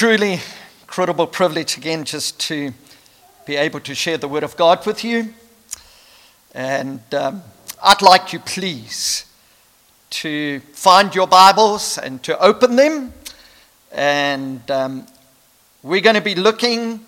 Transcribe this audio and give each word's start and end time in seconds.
truly 0.00 0.40
incredible 0.80 1.26
privilege 1.26 1.76
again 1.76 2.06
just 2.06 2.40
to 2.40 2.72
be 3.44 3.54
able 3.54 3.78
to 3.78 3.94
share 3.94 4.16
the 4.16 4.26
Word 4.26 4.42
of 4.42 4.56
God 4.56 4.86
with 4.86 5.04
you. 5.04 5.34
And 6.54 7.02
um, 7.12 7.42
I'd 7.82 8.00
like 8.00 8.32
you, 8.32 8.38
please, 8.38 9.26
to 10.08 10.60
find 10.72 11.14
your 11.14 11.26
Bibles 11.26 11.98
and 11.98 12.22
to 12.22 12.38
open 12.38 12.76
them. 12.76 13.12
And 13.92 14.70
um, 14.70 15.06
we're 15.82 16.00
going 16.00 16.16
to 16.16 16.22
be 16.22 16.34
looking 16.34 17.04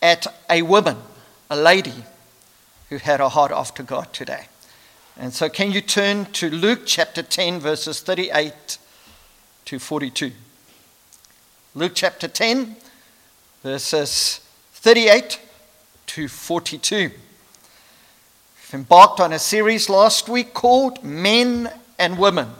at 0.00 0.26
a 0.48 0.62
woman, 0.62 0.96
a 1.50 1.56
lady, 1.56 2.04
who 2.88 2.96
had 2.96 3.20
a 3.20 3.28
heart 3.28 3.52
after 3.52 3.82
God 3.82 4.14
today. 4.14 4.46
And 5.18 5.34
so, 5.34 5.50
can 5.50 5.72
you 5.72 5.82
turn 5.82 6.24
to 6.32 6.48
Luke 6.48 6.86
chapter 6.86 7.22
10, 7.22 7.60
verses 7.60 8.00
38 8.00 8.78
to 9.66 9.78
42? 9.78 10.32
Luke 11.74 11.92
chapter 11.94 12.28
10, 12.28 12.76
verses 13.62 14.40
38 14.74 15.40
to 16.04 16.28
42. 16.28 16.96
We've 16.98 17.14
embarked 18.74 19.20
on 19.20 19.32
a 19.32 19.38
series 19.38 19.88
last 19.88 20.28
week 20.28 20.52
called 20.52 21.02
Men 21.02 21.70
and 21.98 22.18
Women 22.18 22.50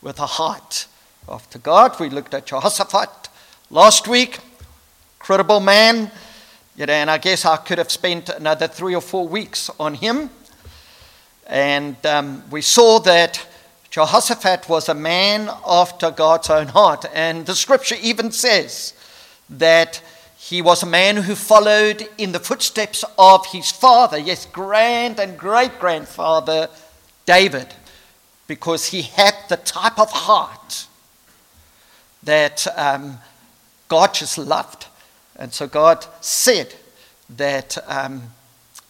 with 0.00 0.18
a 0.18 0.24
Heart 0.24 0.86
After 1.28 1.58
God. 1.58 2.00
We 2.00 2.08
looked 2.08 2.32
at 2.32 2.46
Jehoshaphat 2.46 3.28
last 3.68 4.08
week, 4.08 4.38
incredible 5.20 5.60
man. 5.60 6.10
You 6.74 6.86
know, 6.86 6.94
and 6.94 7.10
I 7.10 7.18
guess 7.18 7.44
I 7.44 7.58
could 7.58 7.76
have 7.76 7.90
spent 7.90 8.30
another 8.30 8.66
three 8.66 8.94
or 8.94 9.02
four 9.02 9.28
weeks 9.28 9.68
on 9.78 9.92
him. 9.92 10.30
And 11.46 11.96
um, 12.06 12.44
we 12.50 12.62
saw 12.62 12.98
that 13.00 13.46
Jehoshaphat 13.92 14.70
was 14.70 14.88
a 14.88 14.94
man 14.94 15.50
after 15.66 16.10
God's 16.10 16.48
own 16.48 16.68
heart. 16.68 17.04
And 17.12 17.44
the 17.44 17.54
scripture 17.54 17.96
even 18.00 18.32
says 18.32 18.94
that 19.50 20.02
he 20.38 20.62
was 20.62 20.82
a 20.82 20.86
man 20.86 21.18
who 21.18 21.34
followed 21.34 22.08
in 22.16 22.32
the 22.32 22.40
footsteps 22.40 23.04
of 23.18 23.44
his 23.48 23.70
father, 23.70 24.16
yes, 24.16 24.46
grand 24.46 25.20
and 25.20 25.38
great 25.38 25.78
grandfather 25.78 26.70
David, 27.26 27.74
because 28.46 28.86
he 28.86 29.02
had 29.02 29.34
the 29.50 29.58
type 29.58 29.98
of 29.98 30.10
heart 30.10 30.86
that 32.22 32.66
um, 32.78 33.18
God 33.88 34.14
just 34.14 34.38
loved. 34.38 34.86
And 35.36 35.52
so 35.52 35.66
God 35.66 36.06
said 36.22 36.74
that 37.28 37.76
um, 37.86 38.22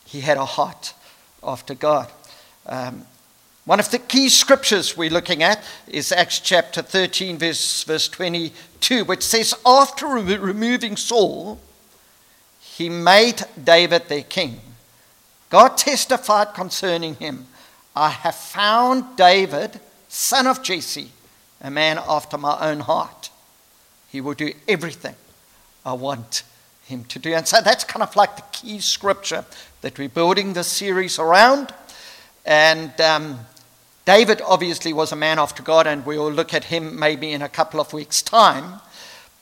he 0.05 0.20
had 0.20 0.39
a 0.39 0.44
heart 0.44 0.94
after 1.42 1.75
God. 1.75 2.09
Um, 2.66 3.05
one 3.64 3.78
of 3.78 3.91
the 3.91 3.98
key 3.98 4.28
scriptures 4.28 4.96
we're 4.96 5.10
looking 5.10 5.42
at 5.42 5.62
is 5.86 6.10
Acts 6.10 6.41
chapter 6.41 6.82
13, 6.82 7.38
verse, 7.38 7.84
verse 7.84 8.08
22, 8.08 9.04
which 9.04 9.22
says, 9.22 9.54
After 9.64 10.06
remo- 10.06 10.38
removing 10.38 10.96
Saul, 10.96 11.60
he 12.60 12.88
made 12.88 13.44
David 13.62 14.08
their 14.08 14.24
king. 14.24 14.60
God 15.48 15.77
testified 15.77 16.54
concerning 16.54 17.14
him 17.16 17.46
I 17.94 18.08
have 18.08 18.34
found 18.34 19.16
David, 19.16 19.78
son 20.08 20.47
of 20.47 20.62
Jesse, 20.62 21.10
a 21.60 21.70
man 21.70 21.98
after 22.08 22.38
my 22.38 22.58
own 22.70 22.80
heart. 22.80 23.30
He 24.08 24.20
will 24.20 24.34
do 24.34 24.52
everything 24.66 25.14
I 25.84 25.92
want 25.92 26.42
him 26.86 27.04
to 27.04 27.19
do. 27.19 27.34
And 27.34 27.47
so 27.47 27.60
that's 27.60 27.84
kind 27.84 28.02
of 28.02 28.16
like 28.16 28.36
the 28.36 28.44
key 28.50 28.80
scripture 28.80 29.44
that 29.82 29.98
we're 29.98 30.08
building 30.08 30.54
this 30.54 30.69
series 30.69 31.19
around. 31.19 31.72
And 32.44 32.98
um, 33.00 33.41
David 34.05 34.42
obviously 34.45 34.92
was 34.92 35.12
a 35.12 35.17
man 35.17 35.39
after 35.39 35.62
God, 35.62 35.86
and 35.86 36.05
we'll 36.05 36.31
look 36.31 36.53
at 36.53 36.64
him 36.64 36.98
maybe 36.98 37.33
in 37.33 37.42
a 37.42 37.48
couple 37.48 37.81
of 37.81 37.92
weeks' 37.92 38.22
time. 38.22 38.81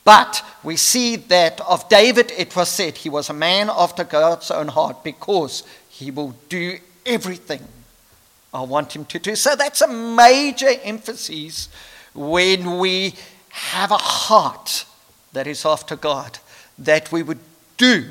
But 0.03 0.43
we 0.63 0.77
see 0.77 1.15
that 1.15 1.61
of 1.61 1.87
David 1.89 2.31
it 2.37 2.55
was 2.55 2.69
said 2.69 2.97
he 2.97 3.09
was 3.09 3.29
a 3.29 3.33
man 3.33 3.69
after 3.69 4.03
God's 4.03 4.51
own 4.51 4.67
heart 4.69 5.03
because 5.03 5.63
he 5.89 6.11
will 6.11 6.35
do 6.49 6.77
everything 7.05 7.61
I 8.53 8.61
want 8.61 8.95
him 8.95 9.05
to 9.05 9.19
do. 9.19 9.35
So 9.35 9.55
that's 9.55 9.81
a 9.81 9.87
major 9.87 10.69
emphasis 10.83 11.69
when 12.13 12.79
we 12.79 13.15
have 13.49 13.91
a 13.91 13.97
heart 13.97 14.85
that 15.33 15.47
is 15.47 15.65
after 15.65 15.95
God, 15.95 16.39
that 16.77 17.11
we 17.11 17.23
would 17.23 17.39
do 17.77 18.05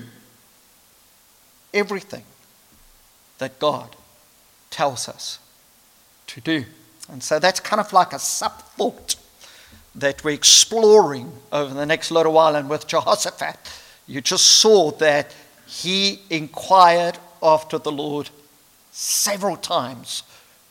everything 1.74 2.24
that 3.38 3.58
God 3.58 3.96
tells 4.70 5.08
us 5.08 5.38
to 6.30 6.40
do. 6.40 6.64
And 7.10 7.22
so 7.22 7.38
that's 7.38 7.60
kind 7.60 7.80
of 7.80 7.92
like 7.92 8.12
a 8.12 8.18
sub 8.18 8.62
thought 8.76 9.16
that 9.94 10.22
we're 10.22 10.34
exploring 10.34 11.32
over 11.52 11.74
the 11.74 11.86
next 11.86 12.10
little 12.10 12.32
while. 12.32 12.54
And 12.54 12.70
with 12.70 12.86
Jehoshaphat, 12.86 13.56
you 14.06 14.20
just 14.20 14.46
saw 14.46 14.92
that 14.92 15.34
he 15.66 16.20
inquired 16.30 17.18
after 17.42 17.78
the 17.78 17.92
Lord 17.92 18.30
several 18.92 19.56
times 19.56 20.22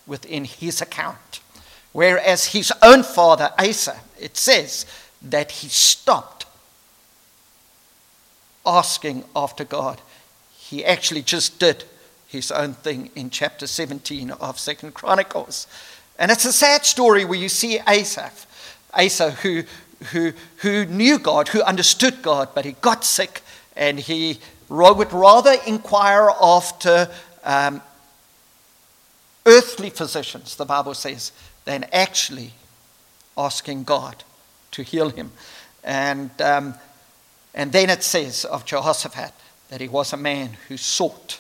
within 0.07 0.45
his 0.45 0.81
account. 0.81 1.41
Whereas 1.91 2.47
his 2.47 2.71
own 2.81 3.03
father, 3.03 3.51
Asa, 3.57 3.97
it 4.19 4.37
says 4.37 4.85
that 5.21 5.51
he 5.51 5.67
stopped 5.67 6.45
asking 8.65 9.25
after 9.35 9.65
God. 9.65 10.01
He 10.57 10.85
actually 10.85 11.23
just 11.23 11.59
did 11.59 11.83
his 12.29 12.51
own 12.51 12.73
thing 12.73 13.09
in 13.15 13.31
chapter 13.31 13.65
17 13.65 14.29
of 14.29 14.59
Second 14.59 14.93
Chronicles. 14.93 15.65
And 16.19 16.29
it's 16.29 16.45
a 16.45 16.53
sad 16.53 16.85
story 16.85 17.25
where 17.25 17.39
you 17.39 17.49
see 17.49 17.79
Asaph, 17.87 18.45
Asa, 18.93 19.31
who, 19.31 19.63
who, 20.11 20.33
who 20.57 20.85
knew 20.85 21.17
God, 21.17 21.47
who 21.47 21.63
understood 21.63 22.21
God, 22.21 22.49
but 22.53 22.65
he 22.65 22.73
got 22.73 23.03
sick 23.03 23.41
and 23.75 23.99
he 23.99 24.37
would 24.69 25.11
rather 25.11 25.55
inquire 25.65 26.29
after 26.39 27.09
um, 27.43 27.81
earthly 29.47 29.89
physicians, 29.89 30.55
the 30.55 30.65
Bible 30.65 30.93
says, 30.93 31.31
than 31.65 31.85
actually 31.91 32.51
asking 33.35 33.85
God 33.85 34.23
to 34.71 34.83
heal 34.83 35.09
him. 35.09 35.31
And, 35.83 36.29
um, 36.39 36.75
and 37.55 37.71
then 37.71 37.89
it 37.89 38.03
says 38.03 38.45
of 38.45 38.65
Jehoshaphat 38.65 39.33
that 39.69 39.81
he 39.81 39.87
was 39.87 40.13
a 40.13 40.17
man 40.17 40.57
who 40.67 40.77
sought 40.77 41.39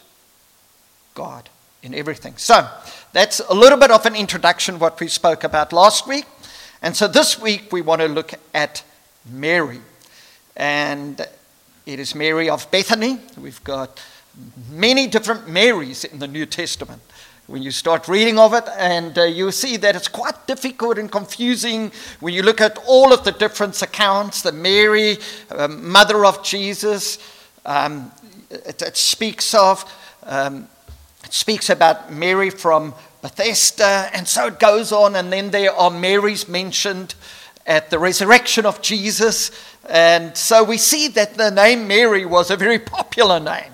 God 1.13 1.49
in 1.81 1.93
everything. 1.93 2.35
So 2.37 2.67
that's 3.13 3.39
a 3.39 3.53
little 3.53 3.77
bit 3.77 3.91
of 3.91 4.05
an 4.05 4.15
introduction 4.15 4.79
what 4.79 4.99
we 4.99 5.07
spoke 5.07 5.43
about 5.43 5.73
last 5.73 6.07
week. 6.07 6.25
And 6.81 6.95
so 6.95 7.07
this 7.07 7.39
week 7.39 7.71
we 7.71 7.81
want 7.81 8.01
to 8.01 8.07
look 8.07 8.33
at 8.53 8.83
Mary. 9.29 9.81
And 10.55 11.25
it 11.85 11.99
is 11.99 12.15
Mary 12.15 12.49
of 12.49 12.69
Bethany. 12.71 13.19
We've 13.37 13.63
got 13.63 14.01
many 14.69 15.07
different 15.07 15.47
Marys 15.47 16.03
in 16.03 16.19
the 16.19 16.27
New 16.27 16.45
Testament. 16.45 17.01
When 17.47 17.63
you 17.63 17.71
start 17.71 18.07
reading 18.07 18.37
of 18.37 18.53
it, 18.53 18.65
and 18.77 19.17
uh, 19.17 19.23
you 19.23 19.51
see 19.51 19.75
that 19.77 19.95
it's 19.95 20.07
quite 20.07 20.45
difficult 20.45 20.99
and 20.99 21.11
confusing 21.11 21.91
when 22.19 22.33
you 22.33 22.43
look 22.43 22.61
at 22.61 22.77
all 22.85 23.11
of 23.11 23.23
the 23.23 23.31
different 23.31 23.81
accounts. 23.81 24.43
The 24.43 24.51
Mary, 24.51 25.17
uh, 25.49 25.67
mother 25.67 26.25
of 26.25 26.43
Jesus, 26.43 27.17
um, 27.65 28.11
it, 28.51 28.83
it, 28.83 28.95
speaks 28.95 29.55
of 29.55 29.83
um, 30.23 30.67
it 31.29 31.33
speaks 31.35 31.69
about 31.69 32.11
Mary 32.11 32.49
from 32.49 32.95
Bethesda, 33.21 34.09
and 34.13 34.27
so 34.27 34.47
it 34.47 34.59
goes 34.59 34.91
on. 34.91 35.15
And 35.15 35.31
then 35.31 35.51
there 35.51 35.71
are 35.71 35.91
Marys 35.91 36.47
mentioned 36.47 37.13
at 37.67 37.91
the 37.91 37.99
resurrection 37.99 38.65
of 38.65 38.81
Jesus. 38.81 39.51
And 39.87 40.35
so 40.35 40.63
we 40.63 40.79
see 40.79 41.07
that 41.09 41.35
the 41.35 41.51
name 41.51 41.87
Mary 41.87 42.25
was 42.25 42.49
a 42.49 42.57
very 42.57 42.79
popular 42.79 43.39
name 43.39 43.73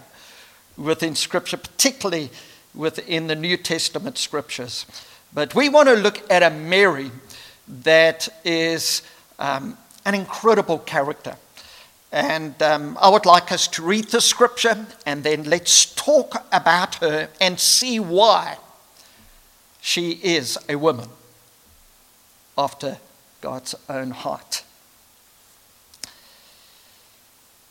within 0.76 1.16
Scripture, 1.16 1.56
particularly 1.56 2.30
within 2.74 3.28
the 3.28 3.36
New 3.36 3.56
Testament 3.56 4.18
Scriptures. 4.18 4.86
But 5.34 5.56
we 5.56 5.70
want 5.70 5.88
to 5.88 5.96
look 5.96 6.30
at 6.30 6.44
a 6.44 6.50
Mary 6.50 7.10
that 7.70 8.28
is 8.44 9.02
um, 9.40 9.78
an 10.04 10.14
incredible 10.14 10.80
character. 10.80 11.38
And 12.16 12.64
um, 12.64 12.98
I 13.02 13.10
would 13.10 13.26
like 13.26 13.52
us 13.52 13.68
to 13.68 13.84
read 13.84 14.06
the 14.06 14.22
scripture 14.22 14.88
and 15.06 15.22
then 15.26 15.44
let's 15.44 15.94
talk 15.96 16.46
about 16.50 16.96
her 16.96 17.28
and 17.42 17.60
see 17.60 18.00
why 18.00 18.58
she 19.82 20.12
is 20.24 20.58
a 20.70 20.78
woman 20.78 21.10
after 22.58 23.00
God's 23.42 23.76
own 23.90 24.12
heart. 24.12 24.64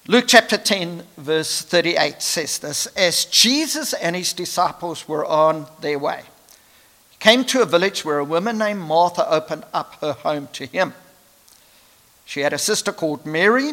Luke 0.08 0.26
chapter 0.28 0.58
10, 0.58 1.04
verse 1.16 1.62
38 1.62 2.20
says 2.20 2.58
this 2.58 2.84
As 2.88 3.24
Jesus 3.24 3.94
and 3.94 4.14
his 4.14 4.34
disciples 4.34 5.08
were 5.08 5.24
on 5.24 5.68
their 5.80 5.98
way, 5.98 6.20
came 7.18 7.44
to 7.44 7.62
a 7.62 7.64
village 7.64 8.04
where 8.04 8.18
a 8.18 8.24
woman 8.24 8.58
named 8.58 8.80
Martha 8.80 9.26
opened 9.26 9.64
up 9.72 9.94
her 10.02 10.12
home 10.12 10.48
to 10.52 10.66
him. 10.66 10.92
She 12.26 12.40
had 12.40 12.52
a 12.52 12.58
sister 12.58 12.92
called 12.92 13.24
Mary 13.24 13.72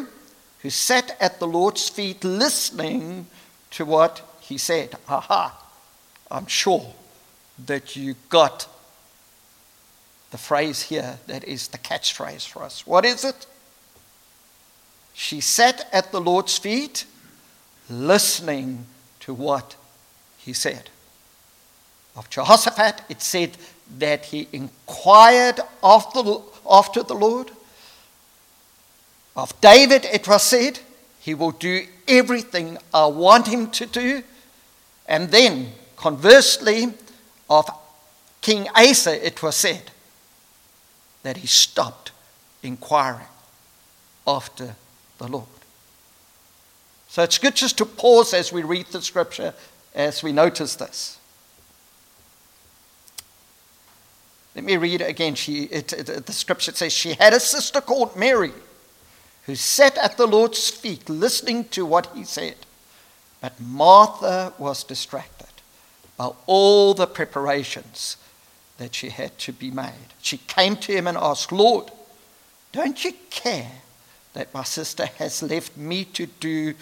who 0.62 0.70
sat 0.70 1.16
at 1.20 1.38
the 1.40 1.46
Lord's 1.46 1.88
feet 1.88 2.24
listening 2.24 3.26
to 3.72 3.84
what 3.84 4.22
he 4.40 4.58
said. 4.58 4.96
Aha, 5.08 5.60
I'm 6.30 6.46
sure 6.46 6.94
that 7.66 7.96
you 7.96 8.14
got 8.28 8.68
the 10.30 10.38
phrase 10.38 10.82
here 10.82 11.18
that 11.26 11.44
is 11.44 11.68
the 11.68 11.78
catchphrase 11.78 12.48
for 12.48 12.62
us. 12.62 12.86
What 12.86 13.04
is 13.04 13.24
it? 13.24 13.46
She 15.14 15.40
sat 15.40 15.88
at 15.92 16.10
the 16.12 16.20
Lord's 16.20 16.56
feet, 16.56 17.04
listening 17.90 18.86
to 19.20 19.34
what 19.34 19.76
he 20.38 20.52
said. 20.52 20.88
Of 22.16 22.30
Jehoshaphat, 22.30 23.02
it 23.08 23.20
said 23.20 23.56
that 23.98 24.26
he 24.26 24.48
inquired 24.52 25.60
after 25.82 26.22
the, 26.22 26.40
after 26.68 27.02
the 27.02 27.14
Lord. 27.14 27.50
Of 29.34 29.58
David, 29.60 30.04
it 30.04 30.28
was 30.28 30.42
said, 30.42 30.80
he 31.20 31.34
will 31.34 31.52
do 31.52 31.86
everything 32.06 32.78
I 32.92 33.06
want 33.06 33.46
him 33.46 33.70
to 33.70 33.86
do. 33.86 34.22
And 35.06 35.30
then, 35.30 35.72
conversely, 35.96 36.92
of 37.48 37.70
King 38.40 38.68
Asa, 38.74 39.24
it 39.24 39.42
was 39.42 39.56
said 39.56 39.90
that 41.22 41.38
he 41.38 41.46
stopped 41.46 42.10
inquiring 42.62 43.26
after 44.26 44.74
the 45.18 45.28
Lord. 45.28 45.46
So 47.08 47.22
it's 47.22 47.38
good 47.38 47.54
just 47.54 47.78
to 47.78 47.86
pause 47.86 48.34
as 48.34 48.52
we 48.52 48.62
read 48.62 48.86
the 48.86 49.00
scripture, 49.00 49.54
as 49.94 50.22
we 50.22 50.32
notice 50.32 50.76
this. 50.76 51.18
Let 54.54 54.64
me 54.64 54.76
read 54.76 55.00
again. 55.00 55.34
She, 55.34 55.64
it, 55.64 55.92
it, 55.92 56.26
the 56.26 56.32
scripture 56.32 56.72
says 56.72 56.92
she 56.92 57.14
had 57.14 57.32
a 57.32 57.40
sister 57.40 57.80
called 57.80 58.16
Mary 58.16 58.52
who 59.46 59.54
sat 59.54 59.98
at 59.98 60.16
the 60.16 60.26
Lord's 60.26 60.70
feet 60.70 61.08
listening 61.08 61.64
to 61.70 61.84
what 61.84 62.06
he 62.14 62.24
said. 62.24 62.56
But 63.40 63.60
Martha 63.60 64.52
was 64.58 64.84
distracted 64.84 65.48
by 66.16 66.30
all 66.46 66.94
the 66.94 67.06
preparations 67.06 68.16
that 68.78 68.94
she 68.94 69.10
had 69.10 69.38
to 69.38 69.52
be 69.52 69.70
made. 69.70 70.14
She 70.20 70.38
came 70.38 70.76
to 70.76 70.92
him 70.92 71.06
and 71.06 71.16
asked, 71.16 71.52
Lord, 71.52 71.90
don't 72.72 73.04
you 73.04 73.12
care 73.30 73.82
that 74.32 74.54
my 74.54 74.64
sister 74.64 75.06
has 75.18 75.42
left 75.42 75.76
me 75.76 76.04
to 76.04 76.26
do 76.26 76.74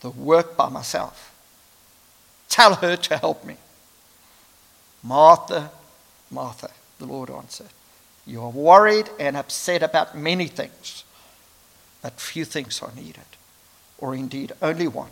the 0.00 0.10
work 0.10 0.56
by 0.56 0.68
myself? 0.68 1.34
Tell 2.48 2.74
her 2.76 2.96
to 2.96 3.16
help 3.16 3.44
me. 3.44 3.56
Martha, 5.02 5.70
Martha, 6.30 6.70
the 6.98 7.06
Lord 7.06 7.30
answered, 7.30 7.68
You 8.26 8.42
are 8.42 8.50
worried 8.50 9.08
and 9.18 9.36
upset 9.36 9.82
about 9.82 10.16
many 10.16 10.46
things, 10.46 11.04
but 12.02 12.20
few 12.20 12.44
things 12.44 12.80
are 12.80 12.92
needed, 12.94 13.24
or 13.98 14.14
indeed 14.14 14.52
only 14.62 14.88
one. 14.88 15.10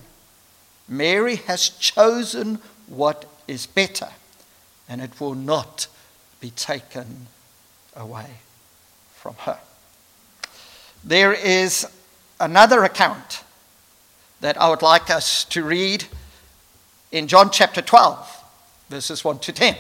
Mary 0.89 1.37
has 1.37 1.69
chosen 1.69 2.59
what 2.87 3.25
is 3.49 3.67
better, 3.67 4.09
and 4.89 5.01
it 5.01 5.21
will 5.21 5.35
not 5.35 5.87
be 6.41 6.51
taken 6.51 7.27
away 7.97 8.31
from 9.15 9.35
her. 9.41 9.59
There 11.03 11.33
is 11.33 11.87
another 12.41 12.85
account 12.85 13.43
that 14.41 14.61
I 14.61 14.69
would 14.69 14.83
like 14.83 15.11
us 15.11 15.45
to 15.47 15.65
read 15.65 16.05
in 17.11 17.29
John 17.29 17.51
chapter 17.51 17.81
12, 17.81 18.45
verses 18.91 19.25
1 19.25 19.39
to 19.41 19.53
10. 19.53 19.77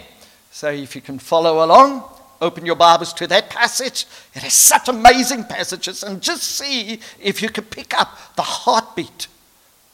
So 0.51 0.71
if 0.71 0.95
you 0.95 1.03
can 1.03 1.19
follow 1.19 1.65
along, 1.65 2.05
open 2.45 2.67
your 2.67 2.77
Bibles 2.77 3.13
to 3.15 3.27
that 3.29 3.49
passage. 3.49 4.07
It 4.35 4.43
has 4.43 4.53
such 4.53 4.89
amazing 4.89 5.45
passages, 5.45 6.03
and 6.03 6.21
just 6.21 6.43
see 6.43 7.01
if 7.19 7.41
you 7.41 7.49
can 7.49 7.65
pick 7.65 7.99
up 7.99 8.37
the 8.37 8.43
heartbeat 8.43 9.29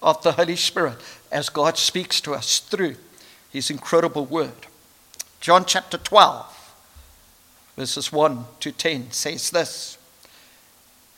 of 0.03 0.23
the 0.23 0.33
Holy 0.33 0.57
Spirit 0.57 0.97
as 1.31 1.49
God 1.49 1.79
speaks 1.79 2.21
to 2.23 2.35
us 2.35 2.59
through 2.59 2.97
his 3.51 3.71
incredible 3.71 4.27
word. 4.27 4.67
John 5.41 5.65
chapter 5.65 5.97
12, 5.97 6.75
verses 7.77 8.13
1 8.13 8.45
to 8.61 8.73
10 8.73 9.13
says 9.13 9.51
this 9.51 9.97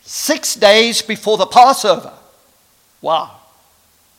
Six 0.03 0.55
days 0.55 1.01
before 1.01 1.37
the 1.37 1.45
Passover. 1.45 2.13
Wow. 3.01 3.37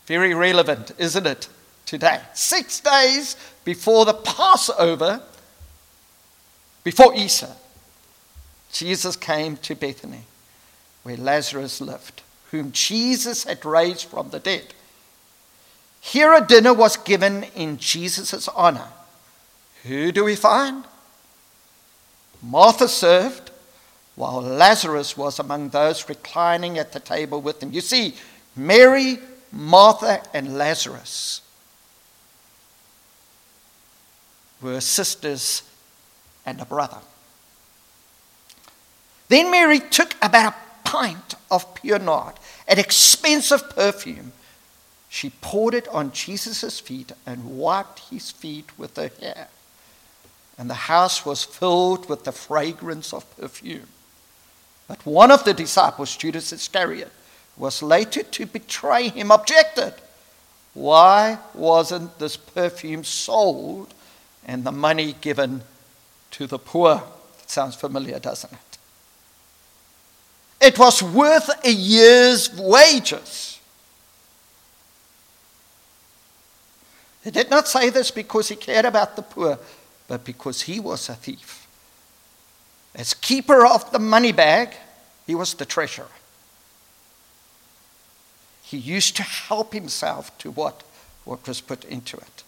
Very 0.06 0.34
relevant, 0.34 0.92
isn't 0.98 1.26
it, 1.26 1.48
today? 1.86 2.20
Six 2.34 2.80
days 2.80 3.36
before 3.64 4.04
the 4.04 4.14
Passover, 4.14 5.22
before 6.84 7.14
Easter, 7.14 7.50
Jesus 8.70 9.16
came 9.16 9.56
to 9.58 9.74
Bethany, 9.74 10.24
where 11.02 11.16
Lazarus 11.16 11.80
lived, 11.80 12.22
whom 12.50 12.72
Jesus 12.72 13.44
had 13.44 13.64
raised 13.64 14.06
from 14.06 14.30
the 14.30 14.40
dead. 14.40 14.74
Here 16.00 16.34
a 16.34 16.44
dinner 16.44 16.74
was 16.74 16.98
given 16.98 17.44
in 17.54 17.78
Jesus' 17.78 18.46
honor. 18.48 18.88
Who 19.84 20.12
do 20.12 20.24
we 20.24 20.36
find? 20.36 20.84
Martha 22.42 22.88
served, 22.88 23.50
while 24.16 24.42
Lazarus 24.42 25.16
was 25.16 25.38
among 25.38 25.70
those 25.70 26.08
reclining 26.08 26.78
at 26.78 26.92
the 26.92 27.00
table 27.00 27.40
with 27.40 27.62
him. 27.62 27.72
You 27.72 27.80
see, 27.80 28.14
Mary, 28.54 29.18
Martha, 29.50 30.22
and 30.34 30.58
Lazarus 30.58 31.40
were 34.60 34.80
sisters 34.80 35.62
and 36.46 36.60
a 36.60 36.64
brother. 36.64 36.98
Then 39.28 39.50
Mary 39.50 39.80
took 39.80 40.14
about 40.22 40.54
a 40.54 40.88
pint 40.88 41.34
of 41.50 41.74
pure 41.74 41.98
nard, 41.98 42.34
an 42.68 42.78
expensive 42.78 43.70
perfume 43.70 44.32
she 45.14 45.30
poured 45.30 45.74
it 45.74 45.86
on 45.86 46.10
Jesus' 46.10 46.80
feet 46.80 47.12
and 47.24 47.56
wiped 47.56 48.00
his 48.10 48.32
feet 48.32 48.76
with 48.76 48.96
her 48.96 49.12
hair. 49.20 49.46
And 50.58 50.68
the 50.68 50.74
house 50.74 51.24
was 51.24 51.44
filled 51.44 52.08
with 52.08 52.24
the 52.24 52.32
fragrance 52.32 53.12
of 53.12 53.36
perfume. 53.36 53.86
But 54.88 55.06
one 55.06 55.30
of 55.30 55.44
the 55.44 55.54
disciples, 55.54 56.16
Judas 56.16 56.52
Iscariot, 56.52 57.12
was 57.56 57.80
later 57.80 58.24
to 58.24 58.46
betray 58.46 59.08
him, 59.08 59.30
objected. 59.30 59.94
Why 60.72 61.38
wasn't 61.54 62.18
this 62.18 62.36
perfume 62.36 63.04
sold 63.04 63.94
and 64.44 64.64
the 64.64 64.72
money 64.72 65.14
given 65.20 65.62
to 66.34 66.46
the 66.46 66.58
poor? 66.58 67.02
It 67.42 67.50
sounds 67.50 67.76
familiar, 67.76 68.18
doesn't 68.18 68.52
it? 68.52 68.78
It 70.60 70.78
was 70.78 71.02
worth 71.02 71.50
a 71.64 71.70
year's 71.70 72.52
wages. 72.54 73.58
He 77.22 77.30
did 77.30 77.50
not 77.50 77.68
say 77.68 77.90
this 77.90 78.10
because 78.10 78.48
he 78.48 78.56
cared 78.56 78.84
about 78.84 79.16
the 79.16 79.22
poor, 79.22 79.58
but 80.08 80.24
because 80.24 80.62
he 80.62 80.80
was 80.80 81.08
a 81.08 81.14
thief. 81.14 81.66
As 82.94 83.14
keeper 83.14 83.66
of 83.66 83.90
the 83.92 83.98
money 83.98 84.32
bag, 84.32 84.74
he 85.26 85.34
was 85.34 85.54
the 85.54 85.64
treasurer. 85.64 86.06
He 88.62 88.76
used 88.76 89.16
to 89.16 89.22
help 89.22 89.72
himself 89.72 90.36
to 90.38 90.50
what, 90.50 90.82
what 91.24 91.46
was 91.46 91.60
put 91.60 91.84
into 91.84 92.16
it. 92.16 92.43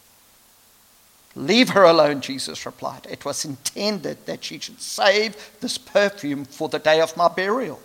Leave 1.37 1.69
her 1.69 1.85
alone, 1.85 2.23
Jesus 2.23 2.65
replied. 2.65 3.07
It 3.11 3.27
was 3.27 3.45
intended 3.45 4.25
that 4.25 4.43
she 4.43 4.59
should 4.59 4.81
save 4.81 5.37
this 5.61 5.77
perfume 5.77 6.47
for 6.47 6.71
the 6.71 6.79
day 6.79 7.01
of 7.01 7.15
my 7.15 7.29
burial. 7.29 7.79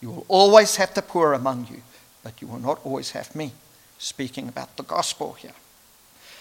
You 0.00 0.10
will 0.10 0.26
always 0.26 0.74
have 0.76 0.92
the 0.92 1.02
poor 1.02 1.32
among 1.32 1.68
you, 1.70 1.82
but 2.24 2.42
you 2.42 2.48
will 2.48 2.58
not 2.58 2.80
always 2.84 3.12
have 3.12 3.34
me 3.36 3.52
speaking 3.98 4.48
about 4.48 4.76
the 4.76 4.82
gospel 4.82 5.34
here. 5.34 5.54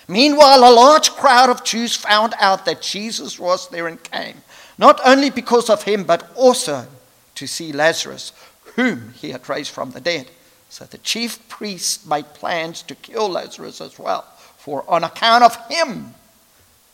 Meanwhile, 0.07 0.59
a 0.59 0.73
large 0.73 1.11
crowd 1.11 1.49
of 1.51 1.63
Jews 1.63 1.95
found 1.95 2.33
out 2.39 2.65
that 2.65 2.81
Jesus 2.81 3.39
was 3.39 3.69
there 3.69 3.87
and 3.87 4.03
came, 4.03 4.37
not 4.79 4.99
only 5.05 5.29
because 5.29 5.69
of 5.69 5.83
him, 5.83 6.03
but 6.03 6.31
also 6.35 6.87
to 7.35 7.47
see 7.47 7.71
Lazarus, 7.71 8.33
whom 8.75 9.13
he 9.13 9.29
had 9.29 9.47
raised 9.47 9.71
from 9.71 9.91
the 9.91 10.01
dead. 10.01 10.31
So 10.69 10.85
the 10.85 10.97
chief 10.97 11.47
priests 11.47 12.05
made 12.05 12.33
plans 12.33 12.81
to 12.83 12.95
kill 12.95 13.29
Lazarus 13.29 13.81
as 13.81 13.97
well, 13.99 14.25
for 14.65 14.83
on 14.87 15.03
account 15.03 15.43
of 15.43 15.55
him, 15.69 16.15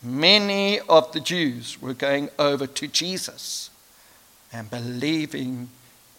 many 0.03 0.81
of 0.81 1.09
the 1.13 1.21
Jews 1.21 1.81
were 1.81 1.93
going 1.93 2.29
over 2.37 2.67
to 2.67 2.85
Jesus 2.85 3.69
and 4.51 4.69
believing 4.69 5.69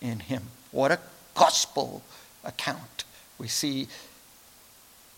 in 0.01 0.21
him. 0.21 0.45
What 0.71 0.93
a 0.93 0.99
gospel 1.35 2.03
account 2.43 3.05
we 3.39 3.49
see 3.49 3.87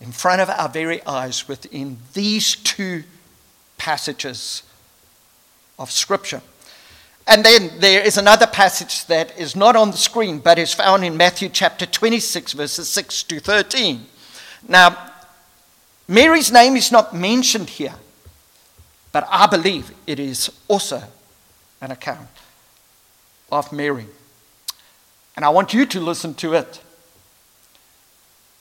in 0.00 0.10
front 0.10 0.40
of 0.40 0.50
our 0.50 0.68
very 0.68 1.06
eyes 1.06 1.46
within 1.46 1.98
these 2.14 2.56
two 2.56 3.04
passages 3.78 4.64
of 5.78 5.88
Scripture. 5.88 6.42
And 7.28 7.44
then 7.44 7.78
there 7.78 8.02
is 8.02 8.18
another 8.18 8.48
passage 8.48 9.06
that 9.06 9.38
is 9.38 9.54
not 9.54 9.76
on 9.76 9.92
the 9.92 9.96
screen, 9.96 10.40
but 10.40 10.58
is 10.58 10.74
found 10.74 11.04
in 11.04 11.16
Matthew 11.16 11.48
chapter 11.48 11.86
26, 11.86 12.54
verses 12.54 12.88
6 12.88 13.22
to 13.22 13.38
13. 13.38 14.06
Now, 14.66 15.12
Mary's 16.06 16.52
name 16.52 16.76
is 16.76 16.92
not 16.92 17.14
mentioned 17.14 17.70
here, 17.70 17.94
but 19.12 19.26
I 19.30 19.46
believe 19.46 19.92
it 20.06 20.18
is 20.18 20.50
also 20.68 21.02
an 21.80 21.90
account 21.90 22.28
of 23.50 23.73
Mary. 23.73 24.06
And 25.37 25.44
I 25.44 25.49
want 25.49 25.75
you 25.75 25.87
to 25.87 26.00
listen 26.00 26.34
to 26.34 26.54
it. 26.54 26.80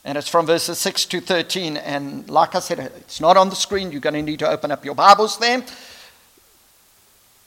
And 0.06 0.18
it's 0.18 0.28
from 0.28 0.46
verses 0.46 0.78
6 0.80 1.06
to 1.06 1.22
13. 1.22 1.78
And 1.78 2.30
like 2.30 2.56
I 2.56 2.60
said, 2.60 2.80
it's 2.80 3.22
not 3.22 3.38
on 3.38 3.50
the 3.50 3.56
screen. 3.56 3.92
You're 3.92 4.02
going 4.02 4.16
to 4.16 4.22
need 4.22 4.40
to 4.40 4.50
open 4.50 4.72
up 4.72 4.84
your 4.84 4.96
Bibles 4.96 5.38
there. 5.38 5.64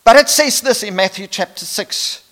But 0.05 0.17
it 0.17 0.29
says 0.29 0.61
this 0.61 0.83
in 0.83 0.95
Matthew 0.95 1.27
chapter 1.27 1.65
6 1.65 2.23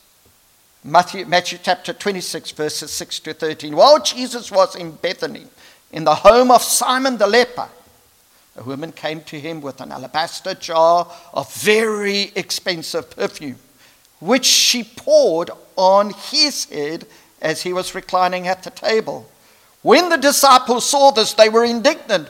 Matthew, 0.87 1.25
Matthew 1.25 1.59
chapter 1.63 1.95
26, 1.95 2.51
verses 2.51 2.91
6 2.91 3.21
to 3.21 3.33
13. 3.33 3.75
While 3.75 4.03
Jesus 4.03 4.53
was 4.53 4.77
in 4.77 4.93
Bethany, 4.93 5.47
in 5.95 6.03
the 6.03 6.15
home 6.17 6.51
of 6.51 6.61
Simon 6.61 7.19
the 7.19 7.27
leper, 7.29 7.69
a 8.57 8.65
woman 8.65 8.91
came 8.91 9.21
to 9.23 9.39
him 9.39 9.61
with 9.61 9.81
an 9.81 9.93
alabaster 9.93 10.53
jar 10.53 11.07
of 11.33 11.55
very 11.55 12.33
expensive 12.35 13.11
perfume, 13.11 13.61
which 14.19 14.45
she 14.45 14.83
poured 14.83 15.53
on 15.77 16.11
his 16.11 16.65
head 16.65 17.07
as 17.41 17.63
he 17.63 17.73
was 17.73 17.95
reclining 17.95 18.49
at 18.49 18.65
the 18.65 18.71
table. 18.71 19.31
When 19.83 20.09
the 20.09 20.17
disciples 20.17 20.85
saw 20.85 21.13
this, 21.13 21.33
they 21.33 21.49
were 21.49 21.65
indignant. 21.65 22.29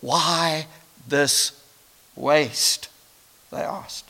Why 0.00 0.66
this 1.06 1.62
waste? 2.16 2.88
They 3.50 3.58
asked. 3.58 4.08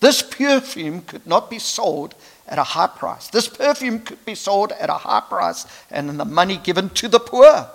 This 0.00 0.20
perfume 0.20 1.02
could 1.02 1.26
not 1.26 1.48
be 1.48 1.58
sold 1.58 2.14
at 2.46 2.58
a 2.58 2.64
high 2.64 2.88
price. 2.88 3.28
This 3.28 3.48
perfume 3.48 4.00
could 4.00 4.22
be 4.26 4.34
sold 4.34 4.72
at 4.72 4.90
a 4.90 4.94
high 5.08 5.22
price 5.26 5.66
and 5.90 6.20
the 6.20 6.26
money 6.26 6.58
given 6.58 6.90
to 6.90 7.08
the 7.08 7.20
poor. 7.20 7.70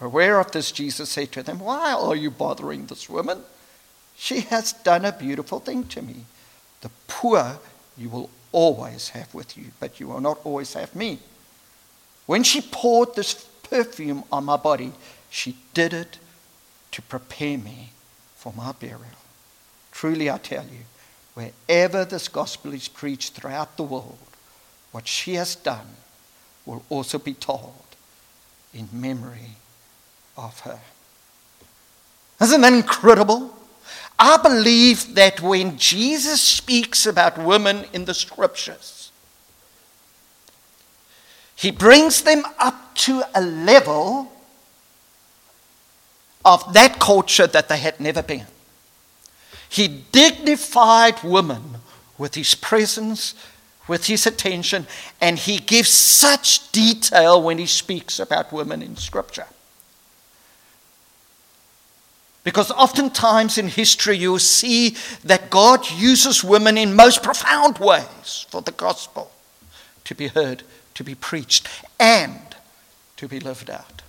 Aware 0.00 0.38
of 0.38 0.52
this, 0.52 0.70
Jesus 0.70 1.10
said 1.10 1.32
to 1.32 1.42
them, 1.42 1.58
Why 1.58 1.92
are 1.92 2.14
you 2.14 2.30
bothering 2.30 2.86
this 2.86 3.08
woman? 3.08 3.42
She 4.16 4.40
has 4.42 4.72
done 4.72 5.04
a 5.04 5.12
beautiful 5.12 5.60
thing 5.60 5.84
to 5.88 6.02
me. 6.02 6.24
The 6.80 6.90
poor 7.08 7.58
you 7.96 8.08
will 8.08 8.30
always 8.52 9.10
have 9.10 9.34
with 9.34 9.56
you, 9.56 9.66
but 9.80 9.98
you 9.98 10.08
will 10.08 10.20
not 10.20 10.38
always 10.44 10.74
have 10.74 10.94
me. 10.94 11.18
When 12.26 12.42
she 12.42 12.60
poured 12.60 13.14
this 13.14 13.34
perfume 13.34 14.24
on 14.30 14.44
my 14.44 14.56
body, 14.56 14.92
she 15.30 15.56
did 15.74 15.92
it 15.92 16.18
to 16.92 17.02
prepare 17.02 17.58
me 17.58 17.90
for 18.36 18.52
my 18.56 18.72
burial. 18.72 19.18
Truly, 19.90 20.30
I 20.30 20.38
tell 20.38 20.64
you, 20.64 20.84
wherever 21.34 22.04
this 22.04 22.28
gospel 22.28 22.72
is 22.72 22.88
preached 22.88 23.34
throughout 23.34 23.76
the 23.76 23.82
world, 23.82 24.18
what 24.92 25.08
she 25.08 25.34
has 25.34 25.56
done 25.56 25.86
will 26.64 26.84
also 26.88 27.18
be 27.18 27.34
told 27.34 27.84
in 28.72 28.88
memory 28.92 29.56
of 30.38 30.60
her. 30.60 30.78
Isn't 32.40 32.60
that 32.60 32.72
incredible? 32.72 33.52
I 34.18 34.36
believe 34.36 35.14
that 35.16 35.40
when 35.40 35.76
Jesus 35.76 36.40
speaks 36.40 37.06
about 37.06 37.36
women 37.36 37.84
in 37.92 38.04
the 38.04 38.14
scriptures, 38.14 39.10
he 41.56 41.70
brings 41.72 42.22
them 42.22 42.44
up 42.58 42.94
to 42.94 43.22
a 43.34 43.40
level 43.40 44.32
of 46.44 46.72
that 46.72 47.00
culture 47.00 47.46
that 47.48 47.68
they 47.68 47.78
had 47.78 47.98
never 47.98 48.22
been. 48.22 48.46
He 49.68 49.88
dignified 49.88 51.22
women 51.22 51.78
with 52.16 52.36
his 52.36 52.54
presence, 52.54 53.34
with 53.88 54.06
his 54.06 54.26
attention, 54.26 54.86
and 55.20 55.38
he 55.38 55.58
gives 55.58 55.90
such 55.90 56.70
detail 56.70 57.42
when 57.42 57.58
he 57.58 57.66
speaks 57.66 58.20
about 58.20 58.52
women 58.52 58.82
in 58.82 58.96
Scripture. 58.96 59.46
Because 62.44 62.70
oftentimes 62.70 63.58
in 63.58 63.68
history 63.68 64.16
you'll 64.16 64.38
see 64.38 64.96
that 65.24 65.50
God 65.50 65.90
uses 65.90 66.42
women 66.42 66.78
in 66.78 66.94
most 66.94 67.22
profound 67.22 67.78
ways 67.78 68.46
for 68.48 68.62
the 68.62 68.72
gospel 68.72 69.30
to 70.04 70.14
be 70.14 70.28
heard, 70.28 70.62
to 70.94 71.04
be 71.04 71.14
preached, 71.14 71.68
and 72.00 72.40
to 73.16 73.28
be 73.28 73.40
lived 73.40 73.68
out. 73.68 74.02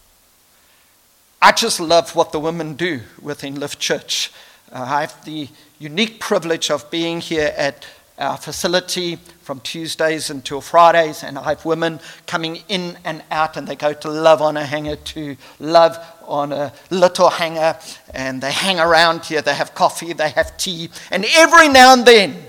I 1.41 1.51
just 1.51 1.79
love 1.79 2.15
what 2.15 2.31
the 2.31 2.39
women 2.39 2.75
do 2.75 3.01
within 3.21 3.59
Lift 3.59 3.79
Church. 3.79 4.31
Uh, 4.71 4.81
I 4.87 5.01
have 5.01 5.25
the 5.25 5.47
unique 5.79 6.19
privilege 6.19 6.69
of 6.69 6.89
being 6.91 7.21
here 7.21 7.53
at 7.57 7.85
our 8.17 8.37
facility 8.37 9.15
from 9.41 9.61
Tuesdays 9.61 10.29
until 10.29 10.61
Fridays, 10.61 11.23
and 11.23 11.39
I 11.39 11.49
have 11.49 11.65
women 11.65 12.01
coming 12.27 12.63
in 12.67 12.97
and 13.05 13.23
out, 13.31 13.55
and 13.55 13.67
they 13.67 13.75
go 13.75 13.93
to 13.93 14.09
love 14.09 14.41
on 14.41 14.57
a 14.57 14.65
hanger 14.65 14.97
to 14.97 15.37
love 15.59 15.97
on 16.29 16.53
a 16.53 16.71
little 16.89 17.29
hanger, 17.29 17.77
and 18.13 18.41
they 18.41 18.51
hang 18.51 18.79
around 18.79 19.25
here. 19.25 19.41
They 19.41 19.55
have 19.55 19.73
coffee, 19.73 20.13
they 20.13 20.29
have 20.29 20.55
tea, 20.57 20.89
and 21.11 21.25
every 21.35 21.67
now 21.67 21.93
and 21.93 22.05
then, 22.05 22.41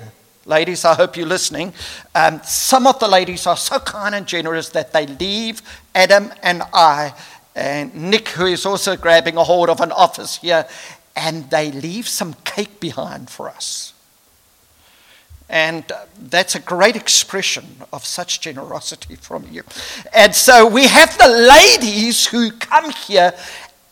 ladies, 0.45 0.85
I 0.85 0.95
hope 0.95 1.17
you're 1.17 1.27
listening. 1.27 1.73
Um, 2.15 2.41
some 2.45 2.87
of 2.87 2.99
the 3.01 3.09
ladies 3.09 3.47
are 3.47 3.57
so 3.57 3.79
kind 3.79 4.15
and 4.15 4.27
generous 4.27 4.69
that 4.71 4.93
they 4.93 5.07
leave 5.07 5.63
Adam 5.95 6.33
and 6.43 6.63
I, 6.73 7.15
and 7.57 7.95
Nick, 7.95 8.29
who 8.29 8.47
is 8.47 8.67
also 8.67 8.97
grabbing 8.97 9.37
a 9.37 9.45
hold 9.45 9.71
of 9.71 9.81
an 9.81 9.93
office 9.93 10.37
here, 10.37 10.67
and 11.17 11.51
they 11.51 11.73
leave 11.73 12.07
some 12.07 12.35
cake 12.45 12.81
behind 12.81 13.31
for 13.31 13.49
us. 13.49 13.95
And 15.51 15.85
that's 16.17 16.55
a 16.55 16.61
great 16.61 16.95
expression 16.95 17.65
of 17.93 18.07
such 18.07 18.41
generosity 18.41 19.17
from 19.17 19.45
you. 19.51 19.65
And 20.15 20.33
so 20.33 20.65
we 20.65 20.87
have 20.87 21.19
the 21.19 21.27
ladies 21.29 22.25
who 22.25 22.53
come 22.53 22.91
here. 22.91 23.35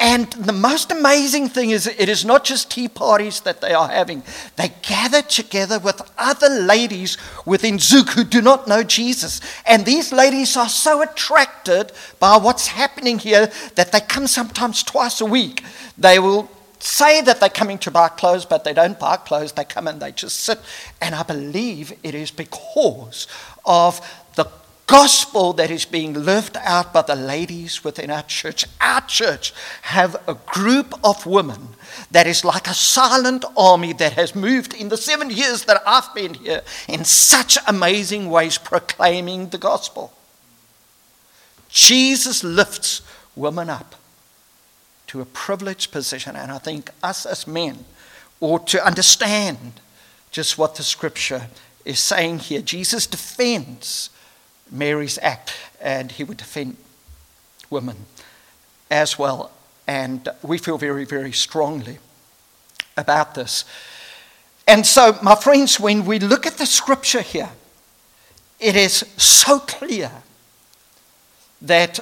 And 0.00 0.30
the 0.34 0.52
most 0.52 0.92
amazing 0.92 1.48
thing 1.48 1.70
is, 1.70 1.88
it 1.88 2.08
is 2.08 2.24
not 2.24 2.44
just 2.44 2.70
tea 2.70 2.86
parties 2.86 3.40
that 3.40 3.60
they 3.60 3.74
are 3.74 3.88
having. 3.88 4.22
They 4.54 4.72
gather 4.82 5.22
together 5.22 5.80
with 5.80 6.00
other 6.16 6.48
ladies 6.48 7.18
within 7.44 7.80
Zug 7.80 8.10
who 8.10 8.22
do 8.22 8.40
not 8.40 8.68
know 8.68 8.84
Jesus. 8.84 9.40
And 9.66 9.84
these 9.84 10.12
ladies 10.12 10.56
are 10.56 10.68
so 10.68 11.02
attracted 11.02 11.90
by 12.20 12.36
what's 12.36 12.68
happening 12.68 13.18
here 13.18 13.50
that 13.74 13.90
they 13.90 14.00
come 14.00 14.28
sometimes 14.28 14.84
twice 14.84 15.20
a 15.20 15.26
week. 15.26 15.64
They 15.96 16.20
will 16.20 16.48
say 16.78 17.20
that 17.22 17.40
they're 17.40 17.48
coming 17.48 17.78
to 17.78 17.90
buy 17.90 18.08
clothes, 18.08 18.44
but 18.44 18.62
they 18.62 18.72
don't 18.72 19.00
buy 19.00 19.16
clothes. 19.16 19.50
They 19.50 19.64
come 19.64 19.88
and 19.88 20.00
they 20.00 20.12
just 20.12 20.38
sit. 20.40 20.60
And 21.00 21.12
I 21.12 21.24
believe 21.24 21.92
it 22.04 22.14
is 22.14 22.30
because 22.30 23.26
of 23.64 24.00
gospel 24.88 25.52
that 25.52 25.71
is 25.71 25.85
being 25.85 26.14
lived 26.14 26.57
out 26.57 26.92
by 26.92 27.02
the 27.02 27.14
ladies 27.14 27.85
within 27.85 28.11
our 28.11 28.23
church. 28.23 28.64
Our 28.80 29.02
church 29.02 29.52
have 29.83 30.16
a 30.26 30.35
group 30.35 30.95
of 31.04 31.26
women 31.26 31.68
that 32.11 32.26
is 32.26 32.45
like 32.45 32.66
a 32.66 32.75
silent 32.75 33.45
army 33.57 33.92
that 33.92 34.14
has 34.14 34.35
moved 34.35 34.75
in 34.75 34.88
the 34.88 34.97
seven 34.97 35.30
years 35.30 35.66
that 35.66 35.83
I've 35.87 36.12
been 36.14 36.35
here 36.35 36.62
in 36.88 37.04
such 37.04 37.59
amazing 37.66 38.30
ways 38.30 38.57
proclaiming 38.57 39.50
the 39.50 39.59
gospel. 39.59 40.12
Jesus 41.68 42.42
lifts 42.42 43.02
women 43.37 43.68
up 43.68 43.95
to 45.09 45.21
a 45.21 45.26
privileged 45.26 45.92
position. 45.92 46.35
And 46.35 46.50
I 46.50 46.59
think 46.59 46.90
us 47.02 47.26
as 47.26 47.47
men 47.47 47.85
ought 48.40 48.66
to 48.68 48.85
understand 48.85 49.80
just 50.30 50.57
what 50.57 50.76
the 50.76 50.83
scripture 50.83 51.49
is 51.85 51.99
saying 51.99 52.38
here. 52.38 52.62
Jesus 52.62 53.07
defends 53.07 54.09
Mary's 54.70 55.18
act, 55.22 55.52
and 55.80 56.12
he 56.12 56.25
would 56.25 56.37
defend 56.37 56.76
women 57.70 57.96
as 58.90 59.18
well. 59.18 59.50
And 59.87 60.28
we 60.42 60.58
feel 60.58 60.78
very, 60.78 61.04
very 61.04 61.32
strongly 61.32 61.98
about 62.96 63.34
this. 63.34 63.64
And 64.66 64.87
so, 64.87 65.18
my 65.22 65.34
friends, 65.34 65.80
when 65.80 66.04
we 66.04 66.18
look 66.18 66.46
at 66.46 66.58
the 66.58 66.66
scripture 66.66 67.22
here, 67.22 67.48
it 68.60 68.76
is 68.76 69.04
so 69.16 69.60
clear 69.60 70.10
that 71.62 72.00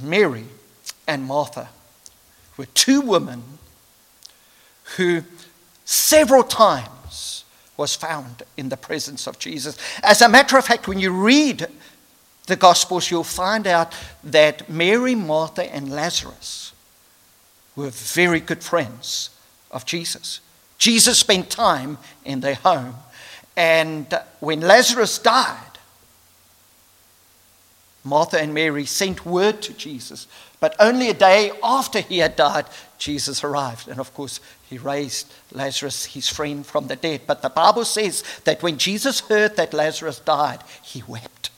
Mary 0.00 0.44
and 1.06 1.24
Martha 1.24 1.68
were 2.56 2.66
two 2.66 3.00
women 3.00 3.42
who 4.96 5.22
several 5.84 6.42
times 6.42 7.44
was 7.76 7.94
found 7.94 8.42
in 8.56 8.68
the 8.68 8.76
presence 8.76 9.26
of 9.26 9.38
Jesus. 9.38 9.76
As 10.02 10.20
a 10.20 10.28
matter 10.28 10.56
of 10.56 10.64
fact, 10.64 10.88
when 10.88 10.98
you 10.98 11.12
read 11.12 11.66
the 12.48 12.56
Gospels, 12.56 13.10
you'll 13.10 13.24
find 13.24 13.66
out 13.66 13.94
that 14.24 14.68
Mary, 14.68 15.14
Martha, 15.14 15.72
and 15.72 15.90
Lazarus 15.90 16.72
were 17.76 17.90
very 17.90 18.40
good 18.40 18.64
friends 18.64 19.30
of 19.70 19.86
Jesus. 19.86 20.40
Jesus 20.78 21.18
spent 21.18 21.50
time 21.50 21.98
in 22.24 22.40
their 22.40 22.56
home. 22.56 22.96
And 23.56 24.06
when 24.40 24.60
Lazarus 24.60 25.18
died, 25.18 25.64
Martha 28.04 28.40
and 28.40 28.54
Mary 28.54 28.86
sent 28.86 29.26
word 29.26 29.62
to 29.62 29.72
Jesus 29.74 30.26
but 30.60 30.74
only 30.80 31.08
a 31.08 31.14
day 31.14 31.52
after 31.62 32.00
he 32.00 32.18
had 32.18 32.36
died, 32.36 32.66
Jesus 32.98 33.44
arrived. 33.44 33.88
And 33.88 34.00
of 34.00 34.12
course, 34.14 34.40
he 34.68 34.78
raised 34.78 35.32
Lazarus, 35.52 36.06
his 36.06 36.28
friend, 36.28 36.66
from 36.66 36.88
the 36.88 36.96
dead. 36.96 37.22
But 37.26 37.42
the 37.42 37.48
Bible 37.48 37.84
says 37.84 38.24
that 38.44 38.62
when 38.62 38.76
Jesus 38.76 39.20
heard 39.20 39.56
that 39.56 39.72
Lazarus 39.72 40.18
died, 40.18 40.60
he 40.82 41.02
wept. 41.06 41.50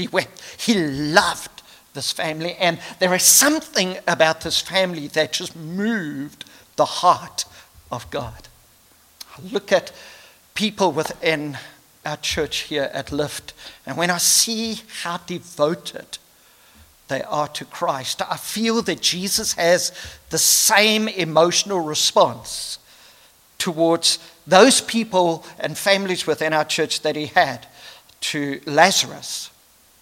He 0.00 0.08
wept. 0.08 0.40
He 0.58 0.74
loved 0.74 1.62
this 1.94 2.12
family. 2.12 2.54
And 2.54 2.78
there 2.98 3.14
is 3.14 3.22
something 3.22 3.98
about 4.06 4.40
this 4.40 4.60
family 4.60 5.08
that 5.08 5.32
just 5.32 5.56
moved 5.56 6.44
the 6.76 6.84
heart 6.84 7.44
of 7.90 8.10
God. 8.10 8.48
I 9.36 9.42
look 9.52 9.72
at 9.72 9.92
people 10.54 10.92
within 10.92 11.58
our 12.04 12.16
church 12.16 12.58
here 12.58 12.90
at 12.92 13.12
Lift. 13.12 13.52
And 13.86 13.96
when 13.96 14.10
I 14.10 14.18
see 14.18 14.80
how 15.02 15.18
devoted 15.18 16.18
they 17.10 17.22
are 17.24 17.48
to 17.48 17.64
Christ. 17.66 18.22
I 18.22 18.38
feel 18.38 18.80
that 18.82 19.02
Jesus 19.02 19.54
has 19.54 19.92
the 20.30 20.38
same 20.38 21.08
emotional 21.08 21.80
response 21.80 22.78
towards 23.58 24.18
those 24.46 24.80
people 24.80 25.44
and 25.58 25.76
families 25.76 26.26
within 26.26 26.54
our 26.54 26.64
church 26.64 27.02
that 27.02 27.16
he 27.16 27.26
had 27.26 27.66
to 28.20 28.60
Lazarus, 28.64 29.50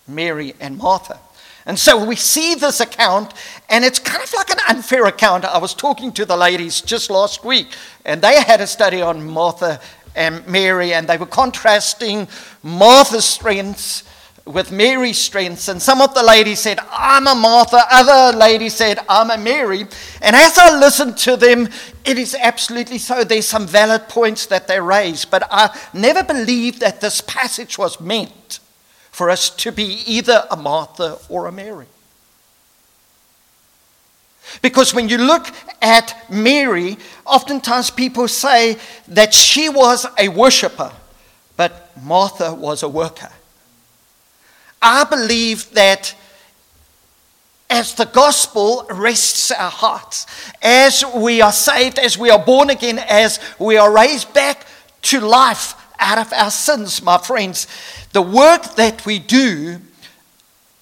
Mary 0.08 0.54
and 0.60 0.78
Martha. 0.78 1.20
And 1.66 1.78
so 1.78 2.02
we 2.02 2.16
see 2.16 2.54
this 2.54 2.80
account, 2.80 3.34
and 3.68 3.84
it's 3.84 3.98
kind 3.98 4.22
of 4.22 4.32
like 4.32 4.50
an 4.50 4.58
unfair 4.70 5.04
account. 5.04 5.44
I 5.44 5.58
was 5.58 5.74
talking 5.74 6.12
to 6.12 6.24
the 6.24 6.36
ladies 6.36 6.80
just 6.80 7.10
last 7.10 7.44
week, 7.44 7.74
and 8.06 8.22
they 8.22 8.40
had 8.40 8.62
a 8.62 8.66
study 8.66 9.02
on 9.02 9.28
Martha 9.28 9.80
and 10.16 10.46
Mary, 10.46 10.94
and 10.94 11.06
they 11.06 11.18
were 11.18 11.26
contrasting 11.26 12.26
Martha's 12.62 13.26
strengths 13.26 14.04
with 14.46 14.72
Mary's 14.72 15.18
strengths. 15.18 15.68
And 15.68 15.80
some 15.80 16.00
of 16.00 16.14
the 16.14 16.22
ladies 16.22 16.60
said, 16.60 16.78
I'm 16.90 17.26
a 17.26 17.34
Martha. 17.34 17.82
Other 17.90 18.36
ladies 18.36 18.74
said, 18.74 18.98
I'm 19.06 19.30
a 19.30 19.36
Mary. 19.36 19.80
And 20.22 20.34
as 20.34 20.56
I 20.56 20.78
listened 20.78 21.18
to 21.18 21.36
them, 21.36 21.68
it 22.06 22.18
is 22.18 22.34
absolutely 22.34 22.96
so. 22.96 23.24
There's 23.24 23.46
some 23.46 23.66
valid 23.66 24.08
points 24.08 24.46
that 24.46 24.66
they 24.66 24.80
raise. 24.80 25.26
But 25.26 25.46
I 25.50 25.78
never 25.92 26.24
believed 26.24 26.80
that 26.80 27.02
this 27.02 27.20
passage 27.20 27.76
was 27.76 28.00
meant 28.00 28.60
for 29.18 29.30
us 29.30 29.50
to 29.50 29.72
be 29.72 30.04
either 30.06 30.46
a 30.48 30.56
Martha 30.56 31.18
or 31.28 31.46
a 31.46 31.52
Mary. 31.52 31.88
Because 34.62 34.94
when 34.94 35.08
you 35.08 35.18
look 35.18 35.48
at 35.82 36.14
Mary, 36.30 36.96
oftentimes 37.26 37.90
people 37.90 38.28
say 38.28 38.78
that 39.08 39.34
she 39.34 39.68
was 39.68 40.06
a 40.16 40.28
worshiper, 40.28 40.92
but 41.56 41.90
Martha 42.00 42.54
was 42.54 42.84
a 42.84 42.88
worker. 42.88 43.30
I 44.80 45.02
believe 45.02 45.68
that 45.72 46.14
as 47.68 47.94
the 47.94 48.06
gospel 48.06 48.87
rests 48.88 49.50
our 49.50 49.72
hearts, 49.72 50.26
as 50.62 51.02
we 51.16 51.40
are 51.40 51.50
saved, 51.50 51.98
as 51.98 52.16
we 52.16 52.30
are 52.30 52.38
born 52.38 52.70
again, 52.70 53.00
as 53.00 53.40
we 53.58 53.76
are 53.76 53.92
raised 53.92 54.32
back 54.32 54.64
to 55.02 55.18
life 55.18 55.75
out 55.98 56.18
of 56.18 56.32
our 56.32 56.52
sins, 56.52 57.02
my 57.02 57.18
friends, 57.18 57.66
the 58.12 58.22
work 58.22 58.74
that 58.76 59.04
we 59.04 59.18
do 59.18 59.80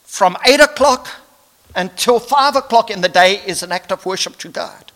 from 0.04 0.36
8 0.46 0.60
o'clock 0.60 1.08
until 1.74 2.18
5 2.18 2.56
o'clock 2.56 2.90
in 2.90 3.00
the 3.00 3.08
day 3.08 3.42
is 3.46 3.62
an 3.62 3.72
act 3.72 3.92
of 3.92 4.06
worship 4.06 4.36
to 4.38 4.48
God. 4.48 4.92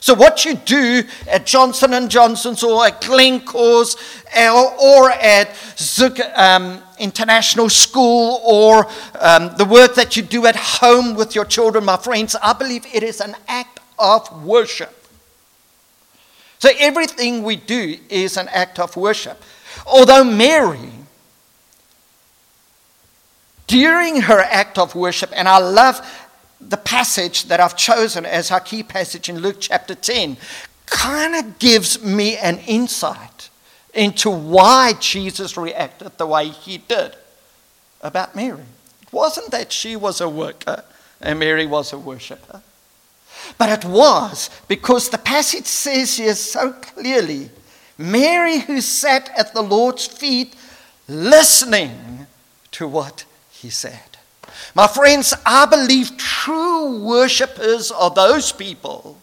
So 0.00 0.12
what 0.12 0.44
you 0.44 0.54
do 0.54 1.02
at 1.26 1.46
Johnson 1.46 1.94
and 1.94 2.10
Johnson's 2.10 2.62
or 2.62 2.84
at 2.84 3.00
Glencore's 3.00 3.96
or, 4.36 5.10
at 5.10 5.56
Zug 5.78 6.20
um, 6.34 6.82
International 6.98 7.70
School 7.70 8.40
or 8.44 8.86
um, 9.18 9.56
the 9.56 9.64
work 9.64 9.94
that 9.94 10.14
you 10.14 10.22
do 10.22 10.44
at 10.44 10.56
home 10.56 11.14
with 11.14 11.34
your 11.34 11.46
children, 11.46 11.86
my 11.86 11.96
friends, 11.96 12.36
I 12.42 12.52
believe 12.52 12.84
it 12.92 13.02
is 13.02 13.22
an 13.22 13.34
act 13.48 13.80
of 13.98 14.44
worship. 14.44 14.94
So 16.58 16.68
everything 16.78 17.42
we 17.42 17.56
do 17.56 17.96
is 18.10 18.36
an 18.36 18.48
act 18.48 18.78
of 18.78 18.96
worship. 18.96 19.42
Although 19.86 20.24
Mary 20.24 20.90
during 23.66 24.22
her 24.22 24.40
act 24.40 24.78
of 24.78 24.94
worship, 24.94 25.30
and 25.34 25.48
I 25.48 25.58
love 25.58 26.00
the 26.60 26.76
passage 26.76 27.44
that 27.44 27.60
I've 27.60 27.76
chosen 27.76 28.24
as 28.24 28.50
our 28.50 28.60
key 28.60 28.82
passage 28.82 29.28
in 29.28 29.38
Luke 29.38 29.56
chapter 29.60 29.94
10, 29.94 30.36
kind 30.86 31.34
of 31.34 31.58
gives 31.58 32.02
me 32.02 32.36
an 32.36 32.58
insight 32.66 33.50
into 33.92 34.30
why 34.30 34.92
Jesus 35.00 35.56
reacted 35.56 36.16
the 36.18 36.26
way 36.26 36.48
he 36.48 36.78
did 36.78 37.16
about 38.00 38.34
Mary. 38.34 38.64
It 39.02 39.12
wasn't 39.12 39.50
that 39.50 39.72
she 39.72 39.96
was 39.96 40.20
a 40.20 40.28
worker 40.28 40.84
and 41.20 41.38
Mary 41.38 41.66
was 41.66 41.92
a 41.92 41.98
worshiper, 41.98 42.62
but 43.56 43.68
it 43.70 43.88
was 43.88 44.50
because 44.68 45.08
the 45.08 45.18
passage 45.18 45.66
says 45.66 46.16
here 46.16 46.34
so 46.34 46.72
clearly 46.72 47.50
Mary, 47.96 48.58
who 48.58 48.80
sat 48.80 49.30
at 49.36 49.54
the 49.54 49.62
Lord's 49.62 50.06
feet 50.06 50.56
listening 51.06 52.26
to 52.72 52.88
what 52.88 53.24
he 53.64 53.70
said. 53.70 54.18
My 54.74 54.86
friends, 54.86 55.32
I 55.46 55.64
believe 55.64 56.18
true 56.18 57.00
worshippers 57.00 57.90
are 57.90 58.10
those 58.10 58.52
people 58.52 59.18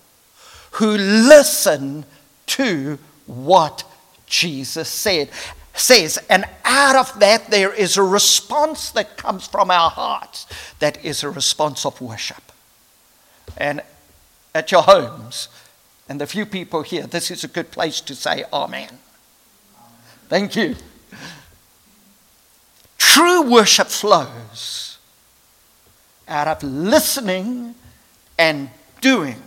who 0.71 0.97
listen 0.97 2.05
to 2.47 2.97
what 3.27 3.83
Jesus 4.25 4.89
said 4.89 5.29
says 5.73 6.19
and 6.29 6.43
out 6.65 6.97
of 6.97 7.19
that 7.21 7.49
there 7.49 7.73
is 7.73 7.95
a 7.95 8.03
response 8.03 8.91
that 8.91 9.15
comes 9.15 9.47
from 9.47 9.71
our 9.71 9.89
hearts 9.89 10.45
that 10.79 11.03
is 11.05 11.23
a 11.23 11.29
response 11.29 11.85
of 11.85 12.01
worship. 12.01 12.43
And 13.55 13.81
at 14.53 14.71
your 14.71 14.81
homes 14.81 15.47
and 16.09 16.19
the 16.19 16.27
few 16.27 16.45
people 16.45 16.81
here 16.81 17.07
this 17.07 17.31
is 17.31 17.45
a 17.45 17.47
good 17.47 17.71
place 17.71 18.01
to 18.01 18.15
say 18.15 18.43
amen. 18.51 18.99
Thank 20.27 20.55
you 20.57 20.75
True 23.11 23.41
worship 23.41 23.87
flows 23.87 24.97
out 26.29 26.47
of 26.47 26.63
listening 26.63 27.75
and 28.39 28.69
doing 29.01 29.43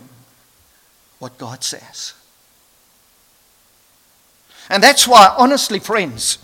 what 1.17 1.39
God 1.39 1.63
says. 1.63 2.13
And 4.69 4.83
that's 4.83 5.07
why, 5.07 5.33
honestly, 5.35 5.79
friends, 5.79 6.37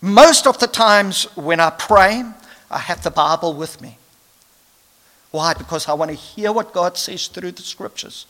most 0.00 0.46
of 0.46 0.60
the 0.60 0.68
times 0.68 1.24
when 1.36 1.58
I 1.58 1.70
pray, 1.70 2.22
I 2.70 2.78
have 2.78 3.02
the 3.02 3.10
Bible 3.10 3.52
with 3.52 3.80
me. 3.80 3.98
Why? 5.32 5.54
Because 5.54 5.88
I 5.88 5.94
want 5.94 6.12
to 6.12 6.16
hear 6.16 6.52
what 6.52 6.72
God 6.72 6.96
says 6.96 7.26
through 7.26 7.50
the 7.50 7.62
scriptures. 7.62 8.26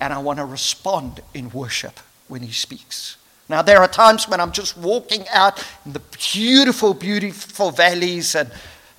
And 0.00 0.10
I 0.10 0.18
want 0.20 0.38
to 0.38 0.46
respond 0.46 1.20
in 1.34 1.50
worship 1.50 2.00
when 2.28 2.40
He 2.40 2.52
speaks. 2.52 3.18
Now, 3.50 3.62
there 3.62 3.78
are 3.78 3.88
times 3.88 4.28
when 4.28 4.40
I'm 4.40 4.52
just 4.52 4.76
walking 4.76 5.24
out 5.32 5.58
in 5.84 5.92
the 5.92 6.00
beautiful, 6.32 6.94
beautiful 6.94 7.72
valleys 7.72 8.36
and, 8.36 8.48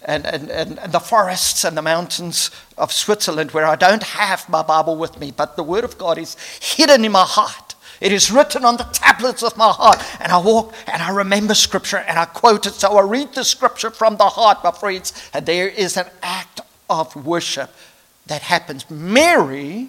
and, 0.04 0.26
and, 0.26 0.52
and, 0.52 0.92
the 0.92 1.00
forests 1.00 1.64
and 1.64 1.78
the 1.78 1.82
mountains 1.82 2.52
of 2.78 2.92
Switzerland 2.92 3.52
where 3.52 3.66
I 3.66 3.78
don't 3.78 4.04
have 4.04 4.50
my 4.50 4.62
Bible 4.62 4.98
with 4.98 5.18
me, 5.22 5.32
but 5.32 5.56
the 5.56 5.64
Word 5.64 5.86
of 5.86 5.98
God 5.98 6.18
is 6.18 6.36
hidden 6.60 7.06
in 7.06 7.14
my 7.14 7.24
heart. 7.24 7.76
It 8.02 8.12
is 8.12 8.30
written 8.30 8.66
on 8.66 8.76
the 8.76 8.84
tablets 8.84 9.42
of 9.42 9.56
my 9.56 9.70
heart. 9.70 10.04
And 10.20 10.34
I 10.34 10.38
walk 10.42 10.74
and 10.86 11.02
I 11.02 11.12
remember 11.12 11.54
Scripture 11.54 12.00
and 12.00 12.20
I 12.20 12.26
quote 12.26 12.66
it. 12.66 12.74
So 12.74 12.98
I 12.98 13.04
read 13.04 13.34
the 13.34 13.46
Scripture 13.46 13.90
from 13.90 14.18
the 14.18 14.28
heart, 14.28 14.66
my 14.66 14.72
friends, 14.72 15.14
and 15.34 15.46
there 15.46 15.70
is 15.70 15.96
an 15.96 16.08
act 16.22 16.60
of 16.90 17.16
worship 17.26 17.70
that 18.26 18.42
happens. 18.42 18.90
Mary 18.90 19.88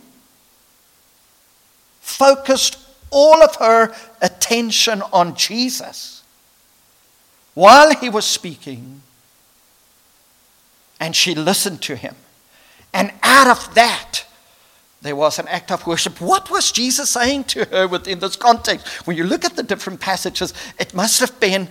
focused 2.00 2.78
all 3.12 3.42
of 3.42 3.54
her 3.56 3.94
attention 4.20 5.02
on 5.12 5.36
Jesus 5.36 6.22
while 7.54 7.94
he 7.94 8.08
was 8.08 8.24
speaking, 8.24 9.02
and 10.98 11.14
she 11.14 11.34
listened 11.34 11.82
to 11.82 11.96
him. 11.96 12.16
And 12.94 13.12
out 13.22 13.46
of 13.46 13.74
that, 13.74 14.24
there 15.02 15.16
was 15.16 15.38
an 15.38 15.48
act 15.48 15.70
of 15.72 15.86
worship. 15.86 16.20
What 16.20 16.50
was 16.50 16.72
Jesus 16.72 17.10
saying 17.10 17.44
to 17.44 17.64
her 17.66 17.88
within 17.88 18.20
this 18.20 18.36
context? 18.36 19.06
When 19.06 19.16
you 19.16 19.24
look 19.24 19.44
at 19.44 19.56
the 19.56 19.62
different 19.62 20.00
passages, 20.00 20.54
it 20.78 20.94
must 20.94 21.20
have 21.20 21.38
been 21.40 21.68